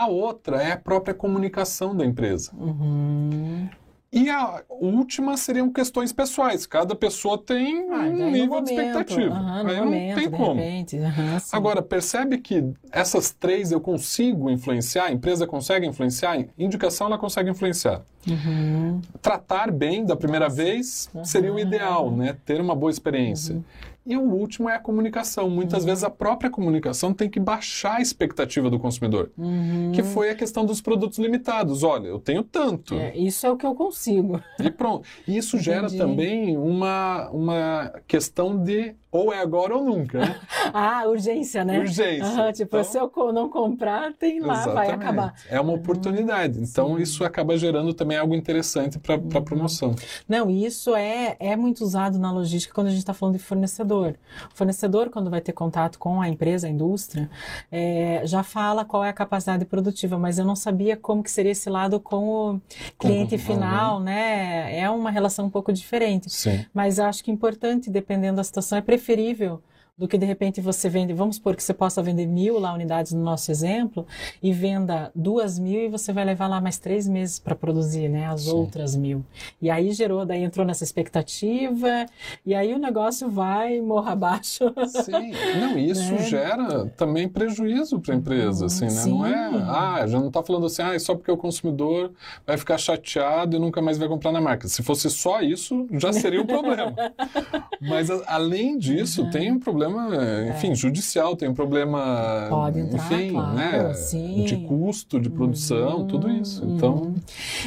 A 0.00 0.06
outra 0.06 0.62
é 0.62 0.72
a 0.72 0.76
própria 0.78 1.12
comunicação 1.12 1.94
da 1.94 2.06
empresa. 2.06 2.52
Uhum. 2.58 3.68
E 4.10 4.30
a 4.30 4.62
última 4.70 5.36
seriam 5.36 5.70
questões 5.70 6.10
pessoais. 6.10 6.64
Cada 6.64 6.94
pessoa 6.94 7.36
tem 7.36 7.86
ah, 7.90 7.96
um 7.98 8.30
nível 8.30 8.46
momento, 8.46 8.64
de 8.64 8.72
expectativa. 8.72 9.34
Uhum, 9.34 9.66
aí 9.68 9.76
momento, 9.76 10.08
não 10.08 10.22
tem 10.22 10.30
como. 10.30 10.60
Uhum, 10.60 11.38
Agora, 11.52 11.82
percebe 11.82 12.38
que 12.38 12.64
essas 12.90 13.30
três 13.30 13.72
eu 13.72 13.80
consigo 13.80 14.48
influenciar, 14.48 15.04
a 15.04 15.12
empresa 15.12 15.46
consegue 15.46 15.86
influenciar, 15.86 16.46
indicação 16.58 17.06
ela 17.06 17.18
consegue 17.18 17.50
influenciar. 17.50 18.00
Uhum. 18.28 19.00
Tratar 19.22 19.70
bem 19.70 20.04
da 20.04 20.14
primeira 20.14 20.46
Nossa. 20.46 20.56
vez 20.56 21.10
seria 21.24 21.52
o 21.52 21.58
ideal, 21.58 22.10
né? 22.10 22.36
Ter 22.44 22.60
uma 22.60 22.74
boa 22.74 22.90
experiência. 22.90 23.54
Uhum. 23.54 23.64
E 24.06 24.16
o 24.16 24.22
último 24.22 24.68
é 24.68 24.76
a 24.76 24.78
comunicação. 24.78 25.48
Muitas 25.50 25.82
uhum. 25.82 25.88
vezes 25.88 26.04
a 26.04 26.10
própria 26.10 26.50
comunicação 26.50 27.12
tem 27.12 27.28
que 27.28 27.38
baixar 27.38 27.96
a 27.96 28.00
expectativa 28.00 28.70
do 28.70 28.78
consumidor, 28.78 29.30
uhum. 29.36 29.92
que 29.94 30.02
foi 30.02 30.30
a 30.30 30.34
questão 30.34 30.64
dos 30.64 30.80
produtos 30.80 31.18
limitados. 31.18 31.82
Olha, 31.82 32.08
eu 32.08 32.18
tenho 32.18 32.42
tanto. 32.42 32.94
É, 32.94 33.16
isso 33.16 33.46
é 33.46 33.50
o 33.50 33.56
que 33.56 33.66
eu 33.66 33.74
consigo. 33.74 34.42
E 34.58 34.70
pronto. 34.70 35.06
E 35.28 35.36
isso 35.36 35.58
gera 35.62 35.88
também 35.88 36.56
uma, 36.56 37.28
uma 37.30 37.92
questão 38.06 38.56
de 38.56 38.94
ou 39.12 39.32
é 39.32 39.40
agora 39.40 39.76
ou 39.76 39.84
nunca. 39.84 40.20
Né? 40.20 40.40
ah, 40.72 41.02
urgência, 41.06 41.64
né? 41.64 41.80
Urgência. 41.80 42.44
Uhum, 42.44 42.52
tipo, 42.52 42.76
então, 42.76 42.84
se 42.84 42.96
eu 42.96 43.32
não 43.32 43.48
comprar, 43.48 44.12
tem 44.12 44.40
lá, 44.40 44.54
exatamente. 44.54 44.74
vai 44.74 44.90
acabar. 44.90 45.34
É 45.48 45.60
uma 45.60 45.72
oportunidade. 45.72 46.60
Então, 46.60 46.96
Sim. 46.96 47.02
isso 47.02 47.24
acaba 47.24 47.56
gerando 47.56 47.92
também 47.92 48.09
algo 48.16 48.34
interessante 48.34 48.98
para 48.98 49.14
a 49.14 49.18
uhum. 49.18 49.44
promoção. 49.44 49.94
Não, 50.28 50.50
isso 50.50 50.94
é, 50.94 51.36
é 51.38 51.56
muito 51.56 51.82
usado 51.82 52.18
na 52.18 52.32
logística 52.32 52.74
quando 52.74 52.88
a 52.88 52.90
gente 52.90 53.00
está 53.00 53.14
falando 53.14 53.36
de 53.36 53.42
fornecedor. 53.42 54.16
O 54.52 54.56
fornecedor, 54.56 55.10
quando 55.10 55.30
vai 55.30 55.40
ter 55.40 55.52
contato 55.52 55.98
com 55.98 56.20
a 56.20 56.28
empresa, 56.28 56.66
a 56.66 56.70
indústria, 56.70 57.30
é, 57.70 58.22
já 58.24 58.42
fala 58.42 58.84
qual 58.84 59.04
é 59.04 59.08
a 59.08 59.12
capacidade 59.12 59.64
produtiva, 59.64 60.18
mas 60.18 60.38
eu 60.38 60.44
não 60.44 60.56
sabia 60.56 60.96
como 60.96 61.22
que 61.22 61.30
seria 61.30 61.52
esse 61.52 61.68
lado 61.68 62.00
com 62.00 62.54
o 62.54 62.60
cliente 62.98 63.34
uhum. 63.34 63.40
final, 63.40 64.00
né? 64.00 64.78
É 64.78 64.88
uma 64.90 65.10
relação 65.10 65.46
um 65.46 65.50
pouco 65.50 65.72
diferente. 65.72 66.30
Sim. 66.30 66.64
Mas 66.72 66.98
acho 66.98 67.24
que 67.24 67.30
é 67.30 67.34
importante, 67.34 67.90
dependendo 67.90 68.36
da 68.36 68.44
situação, 68.44 68.78
é 68.78 68.80
preferível 68.80 69.62
do 70.00 70.08
que 70.08 70.16
de 70.16 70.24
repente 70.24 70.62
você 70.62 70.88
vende, 70.88 71.12
vamos 71.12 71.36
supor 71.36 71.54
que 71.54 71.62
você 71.62 71.74
possa 71.74 72.02
vender 72.02 72.26
mil 72.26 72.58
lá 72.58 72.72
unidades 72.72 73.12
no 73.12 73.22
nosso 73.22 73.50
exemplo 73.50 74.06
e 74.42 74.50
venda 74.50 75.12
duas 75.14 75.58
mil 75.58 75.82
e 75.82 75.88
você 75.90 76.10
vai 76.10 76.24
levar 76.24 76.46
lá 76.46 76.58
mais 76.58 76.78
três 76.78 77.06
meses 77.06 77.38
para 77.38 77.54
produzir, 77.54 78.08
né, 78.08 78.26
as 78.26 78.44
Sim. 78.44 78.52
outras 78.52 78.96
mil. 78.96 79.22
E 79.60 79.68
aí 79.68 79.92
gerou, 79.92 80.24
daí 80.24 80.42
entrou 80.42 80.64
nessa 80.64 80.84
expectativa 80.84 82.06
e 82.46 82.54
aí 82.54 82.72
o 82.72 82.78
negócio 82.78 83.28
vai 83.28 83.78
morra 83.82 84.12
abaixo. 84.12 84.72
Sim, 85.04 85.32
não, 85.60 85.76
isso 85.76 86.12
né? 86.16 86.22
gera 86.22 86.86
também 86.96 87.28
prejuízo 87.28 88.00
para 88.00 88.14
a 88.14 88.16
empresa, 88.16 88.66
assim, 88.66 88.86
né? 88.86 88.90
Sim. 88.90 89.10
Não 89.10 89.26
é, 89.26 89.50
ah, 89.68 90.06
já 90.06 90.18
não 90.18 90.28
está 90.28 90.42
falando 90.42 90.64
assim, 90.64 90.80
ah, 90.80 90.94
é 90.94 90.98
só 90.98 91.14
porque 91.14 91.30
o 91.30 91.36
consumidor 91.36 92.10
vai 92.46 92.56
ficar 92.56 92.78
chateado 92.78 93.54
e 93.54 93.60
nunca 93.60 93.82
mais 93.82 93.98
vai 93.98 94.08
comprar 94.08 94.32
na 94.32 94.40
marca. 94.40 94.66
Se 94.66 94.82
fosse 94.82 95.10
só 95.10 95.42
isso, 95.42 95.86
já 95.92 96.10
seria 96.10 96.40
um 96.40 96.46
problema. 96.46 96.94
Mas 97.82 98.08
além 98.26 98.78
disso, 98.78 99.24
uhum. 99.24 99.30
tem 99.30 99.52
um 99.52 99.58
problema 99.58 99.89
problema, 99.92 100.48
enfim, 100.48 100.72
é. 100.72 100.74
judicial, 100.74 101.36
tem 101.36 101.48
um 101.48 101.54
problema, 101.54 102.46
Pode 102.48 102.80
entrar, 102.80 103.12
enfim, 103.12 103.32
claro, 103.32 103.54
né, 103.54 103.94
sim. 103.94 104.44
de 104.44 104.56
custo, 104.58 105.20
de 105.20 105.30
produção, 105.30 105.98
uhum, 105.98 106.06
tudo 106.06 106.30
isso. 106.30 106.64
Então, 106.64 106.94
uhum. 106.94 107.14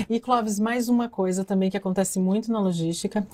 e 0.10 0.20
Clóvis, 0.20 0.60
mais 0.60 0.90
uma 0.90 1.10
coisa 1.10 1.44
também 1.44 1.70
que 1.70 1.78
acontece 1.78 2.20
muito 2.20 2.52
na 2.52 2.60
logística 2.60 3.26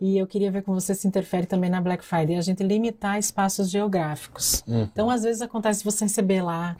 e 0.00 0.18
eu 0.18 0.26
queria 0.26 0.50
ver 0.50 0.62
com 0.62 0.72
você 0.72 0.94
se 0.94 1.06
interfere 1.06 1.46
também 1.46 1.70
na 1.70 1.80
Black 1.80 2.04
Friday, 2.04 2.36
a 2.36 2.42
gente 2.42 2.62
limitar 2.62 3.18
espaços 3.18 3.70
geográficos. 3.70 4.62
Uhum. 4.66 4.82
Então, 4.82 5.10
às 5.10 5.22
vezes 5.22 5.42
acontece 5.42 5.84
você 5.84 6.04
receber 6.04 6.42
lá 6.42 6.76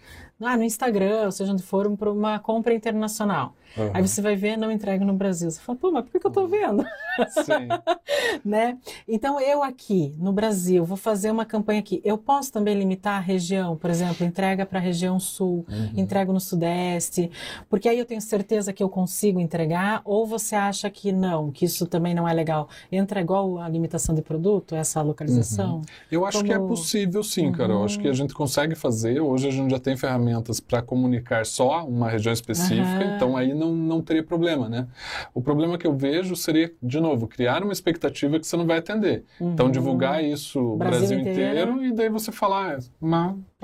ah, 0.46 0.56
no 0.56 0.64
Instagram, 0.64 1.24
ou 1.26 1.32
seja, 1.32 1.52
onde 1.52 1.62
for, 1.62 1.94
para 1.96 2.10
uma 2.10 2.38
compra 2.38 2.74
internacional. 2.74 3.54
Uhum. 3.76 3.90
Aí 3.92 4.02
você 4.02 4.22
vai 4.22 4.36
ver, 4.36 4.56
não 4.56 4.70
entrega 4.70 5.04
no 5.04 5.14
Brasil. 5.14 5.50
Você 5.50 5.60
fala, 5.60 5.78
pô, 5.78 5.90
mas 5.90 6.04
por 6.04 6.12
que, 6.12 6.20
que 6.20 6.26
eu 6.26 6.28
estou 6.28 6.46
vendo? 6.46 6.84
Sim. 7.28 7.68
né? 8.44 8.78
Então, 9.08 9.40
eu 9.40 9.62
aqui, 9.62 10.14
no 10.18 10.32
Brasil, 10.32 10.84
vou 10.84 10.96
fazer 10.96 11.30
uma 11.30 11.44
campanha 11.44 11.80
aqui. 11.80 12.00
Eu 12.04 12.16
posso 12.16 12.52
também 12.52 12.78
limitar 12.78 13.16
a 13.16 13.20
região, 13.20 13.76
por 13.76 13.90
exemplo, 13.90 14.24
entrega 14.24 14.64
para 14.64 14.78
a 14.78 14.82
região 14.82 15.18
sul, 15.18 15.66
uhum. 15.68 15.90
entrego 15.96 16.32
no 16.32 16.40
sudeste, 16.40 17.30
porque 17.68 17.88
aí 17.88 17.98
eu 17.98 18.04
tenho 18.04 18.20
certeza 18.20 18.72
que 18.72 18.82
eu 18.82 18.88
consigo 18.88 19.40
entregar, 19.40 20.02
ou 20.04 20.26
você 20.26 20.54
acha 20.54 20.88
que 20.88 21.10
não, 21.10 21.50
que 21.50 21.64
isso 21.64 21.86
também 21.86 22.14
não 22.14 22.28
é 22.28 22.32
legal? 22.32 22.68
Entra 22.92 23.20
igual 23.20 23.58
a 23.58 23.68
limitação 23.68 24.14
de 24.14 24.22
produto, 24.22 24.74
essa 24.74 25.02
localização? 25.02 25.76
Uhum. 25.76 25.82
Eu 26.10 26.24
acho 26.24 26.38
Como... 26.38 26.48
que 26.48 26.54
é 26.54 26.58
possível 26.58 27.22
sim, 27.24 27.50
cara. 27.50 27.72
Eu 27.72 27.84
acho 27.84 27.98
que 27.98 28.06
a 28.06 28.10
uhum. 28.10 28.14
gente 28.14 28.34
consegue 28.34 28.74
fazer. 28.74 29.20
Hoje 29.20 29.48
a 29.48 29.50
gente 29.50 29.70
já 29.70 29.78
tem 29.80 29.96
ferramentas 29.96 30.33
ferramentas 30.34 30.60
para 30.60 30.82
comunicar 30.82 31.46
só 31.46 31.86
uma 31.86 32.08
região 32.08 32.32
específica, 32.32 33.04
uhum. 33.04 33.16
então 33.16 33.36
aí 33.36 33.54
não, 33.54 33.72
não 33.74 34.02
teria 34.02 34.22
problema, 34.22 34.68
né? 34.68 34.86
O 35.32 35.40
problema 35.40 35.78
que 35.78 35.86
eu 35.86 35.96
vejo 35.96 36.34
seria, 36.34 36.72
de 36.82 37.00
novo, 37.00 37.26
criar 37.26 37.62
uma 37.62 37.72
expectativa 37.72 38.38
que 38.40 38.46
você 38.46 38.56
não 38.56 38.66
vai 38.66 38.78
atender. 38.78 39.24
Então, 39.36 39.46
uhum. 39.46 39.54
Então, 39.54 39.70
divulgar 39.70 40.22
isso 40.22 40.60
o 40.60 40.76
Brasil, 40.76 40.98
Brasil 41.00 41.18
inteiro. 41.20 41.72
inteiro. 41.72 41.84
e 41.84 41.92
daí 41.92 42.08
você 42.08 42.32
falar, 42.32 42.78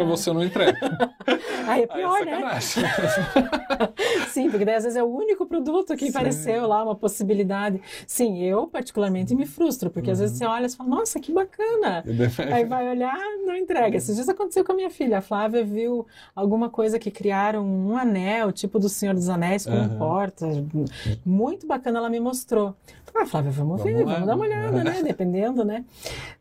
mas 0.04 0.20
é. 0.20 0.22
você 0.22 0.32
não 0.32 0.44
entrega. 0.44 0.78
aí 1.66 1.82
é 1.82 1.86
pior, 1.86 2.22
aí 2.22 2.28
é 2.28 2.40
né? 2.40 2.60
Sim, 4.28 4.50
porque 4.50 4.64
daí 4.64 4.76
às 4.76 4.84
vezes 4.84 4.96
é 4.96 5.02
o 5.02 5.06
único 5.06 5.46
produto 5.46 5.96
que 5.96 6.06
Sim. 6.06 6.10
apareceu 6.10 6.66
lá, 6.66 6.82
uma 6.82 6.94
possibilidade. 6.94 7.80
Sim, 8.06 8.42
eu 8.42 8.66
particularmente 8.66 9.34
me 9.34 9.46
frustro, 9.46 9.90
porque 9.90 10.08
uhum. 10.08 10.12
às 10.12 10.20
vezes 10.20 10.38
você 10.38 10.44
olha 10.44 10.66
e 10.66 10.70
fala, 10.70 10.90
nossa, 10.90 11.20
que 11.20 11.32
bacana. 11.32 12.04
Aí 12.52 12.64
vai 12.64 12.88
olhar, 12.88 13.18
não 13.44 13.56
entrega. 13.56 13.96
Esses 13.96 14.14
dias 14.14 14.28
aconteceu 14.28 14.64
com 14.64 14.72
a 14.72 14.74
minha 14.74 14.90
filha. 14.90 15.18
A 15.18 15.20
Flávia 15.20 15.64
viu 15.64 16.06
alguma 16.34 16.68
coisa 16.68 16.98
que 16.98 17.10
criaram 17.10 17.64
um 17.64 17.96
anel, 17.96 18.52
tipo 18.52 18.78
do 18.78 18.88
Senhor 18.88 19.14
dos 19.14 19.28
Anéis, 19.28 19.66
com 19.66 19.72
uhum. 19.72 19.98
porta. 19.98 20.46
Muito 21.24 21.66
bacana, 21.66 21.98
ela 21.98 22.10
me 22.10 22.20
mostrou. 22.20 22.74
Ah, 23.14 23.27
Flávia, 23.27 23.51
vamos, 23.51 23.83
vamos 23.83 23.99
ver, 23.99 24.05
lá. 24.05 24.12
vamos 24.14 24.27
dar 24.27 24.35
uma 24.35 24.44
olhada, 24.44 24.85
né? 24.85 25.03
Dependendo, 25.05 25.64
né? 25.64 25.85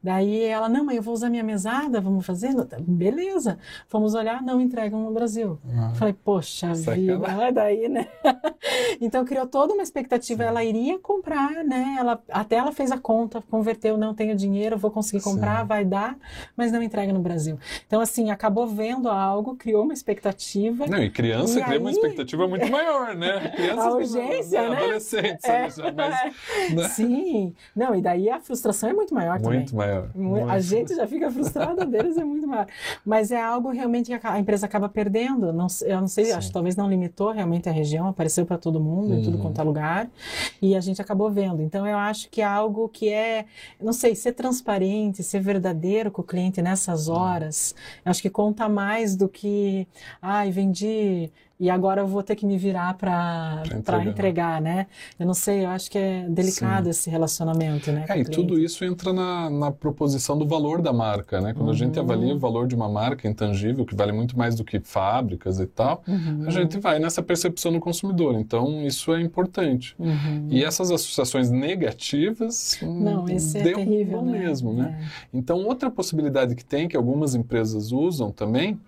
Daí 0.02 0.44
ela, 0.44 0.70
não, 0.70 0.86
mãe, 0.86 0.96
eu 0.96 1.02
vou 1.02 1.14
usar 1.14 1.30
minha 1.30 1.44
mesada, 1.44 2.00
vamos 2.00 2.26
fazer? 2.26 2.54
Beleza. 2.80 3.58
Fomos 3.88 4.14
olhar, 4.14 4.42
não 4.42 4.62
entregam 4.62 5.02
no 5.04 5.12
Brasil. 5.12 5.60
Ah, 5.76 5.92
Falei, 5.96 6.14
poxa 6.14 6.74
vida, 6.74 7.28
é 7.42 7.52
daí, 7.52 7.90
né? 7.90 8.08
então 9.02 9.26
criou 9.26 9.48
toda 9.48 9.74
uma 9.74 9.84
expectativa, 9.84 10.44
Sim. 10.44 10.50
ela 10.50 10.64
iria 10.64 11.00
comprar, 11.00 11.64
né? 11.64 11.98
Ela, 12.00 12.22
até 12.32 12.56
ela 12.56 12.72
fez 12.72 12.92
a 12.92 12.98
conta, 12.98 13.42
converteu, 13.50 13.98
não 13.98 14.14
tenho 14.14 14.36
dinheiro, 14.36 14.78
vou 14.78 14.92
conseguir 14.92 15.24
comprar, 15.24 15.62
Sim. 15.62 15.68
vai 15.68 15.86
dar, 15.86 16.18
mas 16.56 16.72
não 16.72 16.82
entrega 16.82 17.12
no 17.12 17.20
Brasil. 17.20 17.58
Então, 17.88 18.00
assim, 18.00 18.32
acabou 18.32 18.68
vendo 18.68 19.10
algo, 19.10 19.56
criou 19.56 19.84
uma 19.84 19.94
expectativa. 19.94 20.88
Não, 20.88 21.04
e 21.04 21.10
criança 21.10 21.60
e 21.60 21.64
cria 21.64 21.76
aí... 21.76 21.80
uma 21.80 21.92
expectativa 21.92 22.48
muito 22.48 22.70
maior, 22.72 23.16
né? 23.16 23.50
Criança, 23.56 23.82
a 23.82 23.94
urgência, 23.94 24.70
né? 24.70 24.78
Adolescentes, 24.78 25.46
é. 25.46 25.62
mas 25.62 25.78
né? 25.96 26.34
Sim, 26.92 27.54
não, 27.76 27.96
e 27.96 28.02
daí 28.02 28.30
a 28.30 28.40
frustração 28.40 28.90
é 28.90 28.94
muito 28.94 29.14
maior 29.14 29.40
também. 29.40 29.60
Muito 29.60 29.76
maior. 29.76 30.10
Muito. 30.16 30.50
A 30.50 30.60
gente 30.60 30.96
já 30.96 31.08
fica 31.08 31.30
frustrada 31.32 31.86
deles, 31.88 32.18
é 32.18 32.24
muito 32.24 32.48
maior. 32.48 32.68
Mas 33.06 33.32
é 33.32 33.42
algo 33.42 33.70
realmente 33.70 34.18
que 34.18 34.28
a 34.28 34.40
empresa 34.40 34.66
acaba 34.66 34.90
perdendo. 34.90 35.52
Não, 35.54 35.68
eu 35.86 36.02
não 36.02 36.08
sei, 36.08 36.26
Sim. 36.26 36.32
acho 36.34 36.48
que 36.48 36.54
talvez 36.54 36.76
não 36.76 36.90
limitou 36.90 37.32
realmente 37.32 37.70
a 37.70 37.72
região, 37.72 38.08
apareceu 38.08 38.46
para 38.46 38.58
todo 38.58 38.80
mundo, 38.80 39.12
uhum. 39.12 39.20
em 39.20 39.24
tudo 39.24 39.38
uhum. 39.38 39.44
quanto 39.44 39.62
é 39.62 39.64
lugar, 39.64 40.10
e 40.62 40.76
a 40.76 40.80
gente 40.80 41.02
acabou 41.02 41.30
vendo. 41.30 41.62
Então 41.62 41.88
eu 41.88 41.98
acho 41.98 42.30
que 42.30 42.42
é 42.42 42.46
algo 42.46 42.90
que 42.90 43.10
é, 43.10 43.46
não 43.82 43.94
sei, 43.94 44.16
ser 44.16 44.34
transparente, 44.34 45.24
ser 45.24 45.40
verdadeiro 45.40 46.12
com 46.12 46.22
o 46.22 46.26
cliente 46.26 46.62
nessas 46.62 47.08
uhum. 47.08 47.16
horas, 47.16 47.76
eu 48.06 48.10
acho 48.10 48.22
que 48.22 48.30
conta 48.30 48.68
mais 48.68 49.16
do 49.16 49.28
que, 49.28 49.88
ai, 50.22 50.52
vendi 50.52 51.32
e 51.60 51.70
agora 51.70 52.02
eu 52.02 52.08
vou 52.08 52.24
ter 52.24 52.36
que 52.36 52.46
me 52.46 52.58
virar 52.58 52.94
para 52.94 53.64
entregar. 53.66 54.08
entregar, 54.08 54.62
né? 54.62 54.88
Eu 55.20 55.26
não 55.26 55.34
sei, 55.34 55.66
eu 55.66 55.70
acho 55.70 55.92
que 55.92 55.98
é 55.98 56.26
delicado 56.30 56.86
Sim. 56.86 56.90
esse 56.92 57.10
relacionamento, 57.10 57.92
né? 57.92 58.06
É, 58.08 58.18
e 58.18 58.24
tudo 58.24 58.58
isso 58.58 58.86
entra 58.86 59.12
na, 59.12 59.50
na 59.50 59.70
proposição 59.70 60.38
do 60.38 60.48
valor 60.48 60.82
da 60.82 60.94
marca, 60.94 61.42
né? 61.42 61.54
Quando 61.54 61.68
uhum. 61.68 61.74
a 61.74 61.76
gente 61.76 62.00
uhum. 62.00 62.06
avalia 62.06 62.34
o 62.34 62.40
valor 62.40 62.66
de 62.66 62.76
uma 62.76 62.88
marca 62.88 63.28
intangível, 63.28 63.86
que 63.86 63.94
vale 63.94 64.14
muito 64.14 64.38
mais 64.38 64.56
do 64.56 64.64
que 64.64 64.80
fábricas 64.80 65.60
e 65.60 65.68
tal, 65.68 66.02
uhum. 66.08 66.46
a 66.48 66.50
gente 66.50 66.80
vai 66.80 66.98
nessa 66.98 67.22
percepção 67.22 67.74
do 67.74 67.80
consumidor. 67.82 68.36
Então, 68.36 68.82
isso 68.86 69.14
é 69.14 69.22
importante. 69.22 69.96
Uhum. 70.00 70.48
E 70.50 70.64
essas 70.64 70.90
associações 70.92 71.52
negativas 71.52 72.80
não, 72.82 73.28
esse 73.28 73.58
é 73.58 73.64
terrível, 73.64 74.22
né? 74.22 74.40
mesmo, 74.40 74.74
né? 74.74 74.98
É. 75.02 75.38
Então, 75.38 75.66
outra 75.66 75.92
possibilidade 75.92 76.56
que 76.56 76.64
tem, 76.64 76.88
que 76.88 76.96
algumas 76.96 77.36
empresas 77.36 77.92
usam 77.92 78.32
também, 78.32 78.80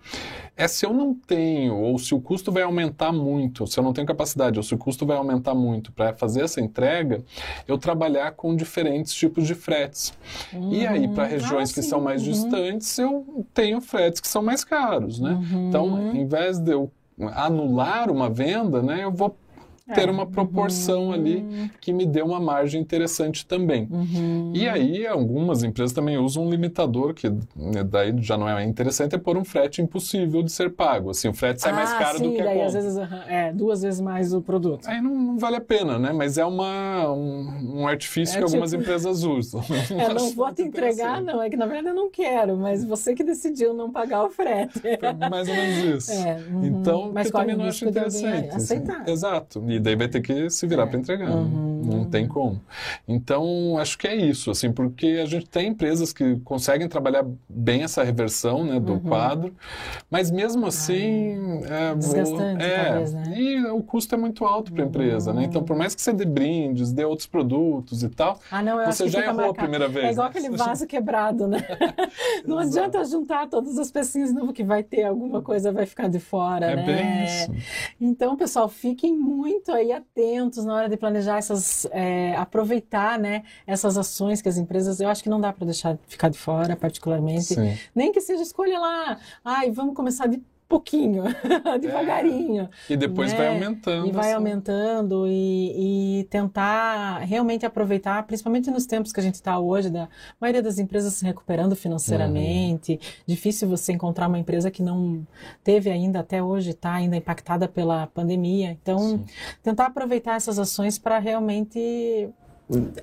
é 0.56 0.66
se 0.68 0.86
eu 0.86 0.92
não 0.92 1.14
tenho, 1.14 1.76
ou 1.76 1.98
se 1.98 2.14
o 2.14 2.20
custo 2.20 2.52
vai 2.52 2.61
aumentar 2.62 3.12
muito, 3.12 3.66
se 3.66 3.78
eu 3.78 3.84
não 3.84 3.92
tenho 3.92 4.06
capacidade, 4.06 4.58
ou 4.58 4.62
se 4.62 4.74
o 4.74 4.78
custo 4.78 5.04
vai 5.04 5.16
aumentar 5.16 5.54
muito 5.54 5.92
para 5.92 6.14
fazer 6.14 6.42
essa 6.42 6.60
entrega, 6.60 7.22
eu 7.66 7.78
trabalhar 7.78 8.32
com 8.32 8.54
diferentes 8.54 9.14
tipos 9.14 9.46
de 9.46 9.54
fretes. 9.54 10.12
Uhum. 10.52 10.72
E 10.72 10.86
aí, 10.86 11.08
para 11.08 11.24
regiões 11.24 11.70
ah, 11.70 11.74
que 11.74 11.82
são 11.82 12.00
mais 12.00 12.26
uhum. 12.26 12.32
distantes, 12.32 12.98
eu 12.98 13.46
tenho 13.52 13.80
fretes 13.80 14.20
que 14.20 14.28
são 14.28 14.42
mais 14.42 14.64
caros, 14.64 15.18
né? 15.18 15.32
Uhum. 15.32 15.68
Então, 15.68 16.14
em 16.14 16.26
vez 16.26 16.58
de 16.58 16.72
eu 16.72 16.90
anular 17.34 18.10
uma 18.10 18.28
venda, 18.30 18.82
né, 18.82 19.04
eu 19.04 19.12
vou 19.12 19.36
ter 19.94 20.08
uma 20.08 20.26
proporção 20.26 21.06
uhum. 21.06 21.12
ali 21.12 21.70
que 21.80 21.92
me 21.92 22.06
dê 22.06 22.22
uma 22.22 22.40
margem 22.40 22.80
interessante 22.80 23.46
também. 23.46 23.88
Uhum. 23.90 24.52
E 24.54 24.68
aí, 24.68 25.06
algumas 25.06 25.62
empresas 25.62 25.92
também 25.92 26.18
usam 26.18 26.46
um 26.46 26.50
limitador, 26.50 27.14
que 27.14 27.28
né, 27.28 27.84
daí 27.84 28.14
já 28.18 28.36
não 28.36 28.48
é 28.48 28.64
interessante, 28.64 29.14
é 29.14 29.18
pôr 29.18 29.36
um 29.36 29.44
frete 29.44 29.82
impossível 29.82 30.42
de 30.42 30.52
ser 30.52 30.70
pago. 30.70 31.10
Assim, 31.10 31.28
o 31.28 31.34
frete 31.34 31.60
sai 31.60 31.72
ah, 31.72 31.76
mais 31.76 31.92
caro 31.92 32.18
sim, 32.18 32.24
do 32.24 32.36
que 32.36 32.42
daí, 32.42 32.60
a 32.60 32.66
às 32.66 32.74
vezes, 32.74 32.96
é, 33.26 33.52
duas 33.52 33.82
vezes 33.82 34.00
mais 34.00 34.32
o 34.32 34.40
produto. 34.40 34.86
Aí 34.88 35.00
não, 35.00 35.14
não 35.14 35.38
vale 35.38 35.56
a 35.56 35.60
pena, 35.60 35.98
né? 35.98 36.12
Mas 36.12 36.38
é 36.38 36.44
uma, 36.44 37.10
um, 37.12 37.80
um 37.80 37.88
artifício 37.88 38.34
é, 38.34 38.38
que 38.38 38.44
tipo... 38.44 38.56
algumas 38.56 38.72
empresas 38.72 39.24
usam. 39.24 39.62
É, 39.92 40.12
não 40.14 40.30
vou 40.30 40.52
te 40.52 40.62
entregar, 40.62 41.20
não. 41.20 41.42
É 41.42 41.50
que, 41.50 41.56
na 41.56 41.66
verdade, 41.66 41.88
eu 41.88 41.94
não 41.94 42.10
quero, 42.10 42.56
mas 42.56 42.84
você 42.84 43.14
que 43.14 43.22
decidiu 43.22 43.74
não 43.74 43.90
pagar 43.90 44.24
o 44.24 44.30
frete. 44.30 44.80
Foi 44.80 45.28
mais 45.28 45.48
ou 45.48 45.54
menos 45.54 46.08
isso. 46.08 46.12
É, 46.22 46.36
uhum. 46.36 46.64
Então, 46.64 47.10
mas 47.12 47.26
eu 47.26 47.32
também 47.32 47.56
não 47.56 47.64
acho 47.64 47.88
interessante. 47.88 48.48
Assim. 48.48 48.56
Aceitar. 48.56 49.08
Exato. 49.08 49.60
E 49.72 49.80
daí 49.80 49.96
vai 49.96 50.08
ter 50.08 50.20
que 50.20 50.50
se 50.50 50.66
virar 50.66 50.84
é. 50.84 50.86
para 50.86 50.98
entregar. 50.98 51.28
Né? 51.30 51.71
Uhum. 51.92 52.02
Não 52.02 52.10
tem 52.10 52.26
como. 52.26 52.60
Então, 53.06 53.78
acho 53.78 53.98
que 53.98 54.06
é 54.06 54.16
isso, 54.16 54.50
assim, 54.50 54.72
porque 54.72 55.20
a 55.22 55.26
gente 55.26 55.48
tem 55.48 55.68
empresas 55.68 56.12
que 56.12 56.36
conseguem 56.40 56.88
trabalhar 56.88 57.24
bem 57.48 57.82
essa 57.82 58.02
reversão 58.02 58.64
né, 58.64 58.80
do 58.80 58.94
uhum. 58.94 59.00
quadro, 59.00 59.54
mas 60.10 60.30
mesmo 60.30 60.66
assim. 60.66 61.62
É, 61.64 61.94
Desgastante, 61.94 62.64
é, 62.64 62.84
talvez, 62.84 63.14
né? 63.14 63.34
E 63.36 63.64
o 63.66 63.82
custo 63.82 64.14
é 64.14 64.18
muito 64.18 64.44
alto 64.44 64.72
para 64.72 64.84
a 64.84 64.86
empresa, 64.86 65.32
né? 65.32 65.44
Então, 65.44 65.62
por 65.62 65.76
mais 65.76 65.94
que 65.94 66.02
você 66.02 66.12
dê 66.12 66.24
brindes, 66.24 66.92
dê 66.92 67.04
outros 67.04 67.26
produtos 67.26 68.02
e 68.02 68.08
tal, 68.08 68.38
ah, 68.50 68.62
não, 68.62 68.84
você 68.84 69.08
já 69.08 69.20
errou 69.20 69.34
marcado. 69.34 69.50
a 69.52 69.54
primeira 69.54 69.88
vez. 69.88 70.06
É 70.06 70.12
igual 70.12 70.28
aquele 70.28 70.50
vaso 70.50 70.86
quebrado, 70.86 71.46
né? 71.46 71.58
não 72.46 72.58
adianta 72.58 73.04
juntar 73.04 73.48
todas 73.48 73.78
as 73.78 73.90
pecinhas 73.90 74.32
novo 74.32 74.52
que 74.52 74.64
vai 74.64 74.82
ter 74.82 75.04
alguma 75.04 75.42
coisa 75.42 75.72
vai 75.72 75.86
ficar 75.86 76.08
de 76.08 76.18
fora, 76.18 76.66
é 76.66 76.76
né? 76.76 76.82
Bem 76.84 77.24
isso. 77.24 77.52
Então, 78.00 78.36
pessoal, 78.36 78.68
fiquem 78.68 79.16
muito 79.16 79.72
aí 79.72 79.92
atentos 79.92 80.64
na 80.64 80.74
hora 80.74 80.88
de 80.88 80.96
planejar 80.96 81.38
essas, 81.38 81.81
é, 81.90 82.34
aproveitar, 82.36 83.18
né, 83.18 83.42
essas 83.66 83.98
ações 83.98 84.40
que 84.40 84.48
as 84.48 84.56
empresas, 84.56 85.00
eu 85.00 85.08
acho 85.08 85.22
que 85.22 85.28
não 85.28 85.40
dá 85.40 85.52
para 85.52 85.64
deixar 85.64 85.98
ficar 86.06 86.28
de 86.28 86.38
fora, 86.38 86.76
particularmente, 86.76 87.54
Sim. 87.54 87.78
nem 87.94 88.12
que 88.12 88.20
seja 88.20 88.42
escolha 88.42 88.78
lá, 88.78 89.18
ai, 89.44 89.70
vamos 89.70 89.94
começar 89.94 90.26
de 90.26 90.42
pouquinho, 90.72 91.24
devagarinho. 91.78 92.70
É. 92.88 92.94
E 92.94 92.96
depois 92.96 93.30
né? 93.32 93.36
vai 93.36 93.48
aumentando. 93.48 94.06
E 94.06 94.10
vai 94.10 94.24
assim. 94.24 94.34
aumentando 94.34 95.26
e, 95.28 96.20
e, 96.20 96.24
tentar 96.24 97.18
realmente 97.18 97.66
aproveitar, 97.66 98.22
principalmente 98.26 98.70
nos 98.70 98.86
tempos 98.86 99.12
que 99.12 99.20
a 99.20 99.22
gente 99.22 99.34
está 99.34 99.58
hoje, 99.58 99.90
da 99.90 100.08
maioria 100.40 100.62
das 100.62 100.78
empresas 100.78 101.12
se 101.12 101.26
recuperando 101.26 101.76
financeiramente. 101.76 102.92
Uhum. 102.92 102.98
Difícil 103.26 103.68
você 103.68 103.92
encontrar 103.92 104.28
uma 104.28 104.38
empresa 104.38 104.70
que 104.70 104.82
não 104.82 105.26
teve 105.62 105.90
ainda, 105.90 106.20
até 106.20 106.42
hoje, 106.42 106.70
está 106.70 106.94
ainda 106.94 107.16
impactada 107.16 107.68
pela 107.68 108.06
pandemia. 108.06 108.70
Então, 108.70 108.98
Sim. 108.98 109.24
tentar 109.62 109.86
aproveitar 109.86 110.36
essas 110.36 110.58
ações 110.58 110.98
para 110.98 111.18
realmente 111.18 112.30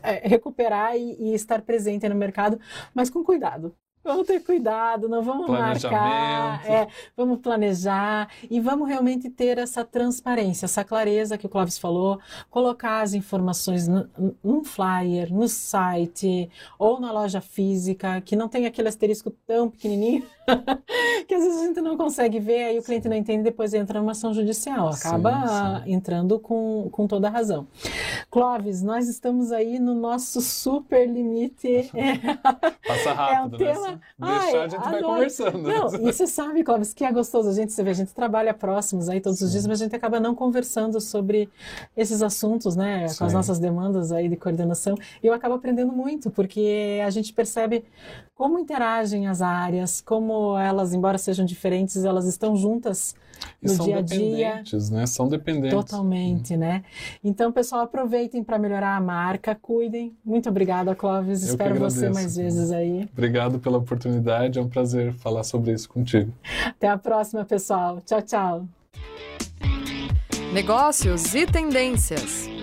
é, 0.02 0.28
recuperar 0.28 0.96
e, 0.96 1.18
e, 1.20 1.34
estar 1.36 1.62
presente 1.62 2.10
no 2.10 2.16
mercado, 2.16 2.60
mas 2.96 3.12
com 3.12 3.24
cuidado. 3.24 3.76
Vamos 4.10 4.26
ter 4.26 4.40
cuidado, 4.40 5.08
não 5.08 5.22
vamos 5.22 5.48
marcar, 5.48 6.68
é, 6.68 6.88
vamos 7.16 7.42
planejar 7.42 8.28
e 8.50 8.60
vamos 8.60 8.88
realmente 8.88 9.30
ter 9.30 9.60
essa 9.60 9.86
transparência, 9.86 10.66
essa 10.66 10.84
clareza 10.84 11.38
que 11.38 11.46
o 11.46 11.50
Clóvis 11.50 11.78
falou, 11.78 12.20
colocar 12.50 13.02
as 13.02 13.14
informações 13.14 13.88
no, 13.88 14.10
num 14.44 14.64
flyer, 14.64 15.32
no 15.32 15.48
site 15.48 16.50
ou 16.80 17.00
na 17.00 17.12
loja 17.12 17.40
física, 17.40 18.20
que 18.22 18.36
não 18.36 18.48
tem 18.48 18.66
aquele 18.66 18.88
asterisco 18.88 19.30
tão 19.46 19.70
pequenininho 19.70 20.26
que 21.28 21.36
às 21.36 21.44
vezes 21.44 21.62
a 21.62 21.66
gente 21.68 21.80
não 21.80 21.96
consegue 21.96 22.40
ver, 22.40 22.64
aí 22.64 22.80
o 22.80 22.84
cliente 22.84 23.08
não 23.08 23.16
entende, 23.16 23.44
depois 23.44 23.76
entra 23.76 24.00
numa 24.00 24.14
ação 24.14 24.34
judicial, 24.34 24.90
acaba 24.90 25.48
sim, 25.48 25.84
sim. 25.84 25.94
entrando 25.94 26.40
com, 26.40 26.90
com 26.92 27.06
toda 27.06 27.28
a 27.28 27.32
razão. 27.32 27.68
Clóvis, 28.30 28.82
nós 28.82 29.08
estamos 29.08 29.52
aí 29.52 29.80
no 29.80 29.94
nosso 29.94 30.42
super 30.42 31.08
limite. 31.08 31.90
Passa 32.88 33.14
rápido, 33.14 33.34
é 33.34 33.42
um 33.44 33.50
tema 33.50 34.02
deixar, 34.18 34.42
Ai, 34.42 34.56
a 34.58 34.68
gente 34.68 34.82
vai 34.82 35.02
conversando. 35.02 35.60
Não, 35.60 35.96
e 35.96 36.12
você 36.12 36.28
sabe, 36.28 36.64
Clóvis, 36.64 36.94
que 36.94 37.04
é 37.04 37.12
gostoso 37.12 37.50
a 37.50 37.54
gente, 37.54 37.72
você 37.72 37.84
vê, 37.84 37.92
a 37.92 37.94
gente 37.94 38.14
trabalha 38.14 38.54
próximos 38.54 39.10
aí 39.10 39.22
todos 39.22 39.40
Sim. 39.40 39.46
os 39.46 39.52
dias, 39.52 39.68
mas 39.68 39.82
a 39.82 39.86
gente 39.86 39.96
acaba 39.96 40.20
não 40.20 40.36
conversando 40.36 41.00
sobre 41.00 41.50
esses 41.96 42.22
assuntos, 42.22 42.76
né, 42.76 43.08
Sim. 43.08 43.18
com 43.20 43.26
as 43.26 43.34
nossas 43.34 43.60
demandas 43.60 44.12
aí 44.12 44.28
de 44.28 44.36
coordenação, 44.36 44.96
e 45.22 45.28
eu 45.28 45.34
acabo 45.34 45.56
aprendendo 45.56 45.92
muito, 45.92 46.30
porque 46.30 47.00
a 47.06 47.10
gente 47.10 47.34
percebe 47.34 47.84
como 48.36 48.58
interagem 48.58 49.28
as 49.28 49.42
áreas, 49.42 50.02
como 50.02 50.58
elas, 50.58 50.94
embora 50.94 51.18
sejam 51.18 51.46
diferentes, 51.46 52.04
elas 52.06 52.26
estão 52.26 52.56
juntas 52.56 53.16
no 53.62 53.74
e 53.74 53.78
dia 53.78 53.98
a 53.98 54.02
dia. 54.02 54.64
né? 54.92 55.06
São 55.06 55.28
dependentes. 55.28 55.78
Totalmente, 55.78 56.56
né? 56.56 56.84
Então, 57.24 57.52
pessoal, 57.52 57.82
aproveitem 57.82 58.44
para 58.44 58.58
melhorar 58.58 58.96
a 58.96 59.02
marca, 59.02 59.56
cuidem. 59.56 60.16
Muito 60.24 60.50
obrigada, 60.50 60.96
Clóvis. 60.96 61.44
Eu 61.44 61.50
Espero 61.50 61.76
você 61.76 62.10
mais 62.10 62.36
vezes 62.36 62.72
aí. 62.72 63.08
Obrigado 63.12 63.60
pela 63.60 63.78
oportunidade, 63.78 64.60
é 64.60 64.62
um 64.62 64.70
prazer 64.70 65.14
falar 65.14 65.44
sobre 65.44 65.74
isso 65.74 65.90
contigo. 65.90 66.32
Até 66.66 66.88
a 66.88 66.98
próxima, 66.98 67.46
pessoal. 67.46 68.02
Tchau, 68.06 68.22
tchau. 68.22 68.66
Negócios 70.52 71.36
e 71.36 71.46
tendências. 71.46 72.59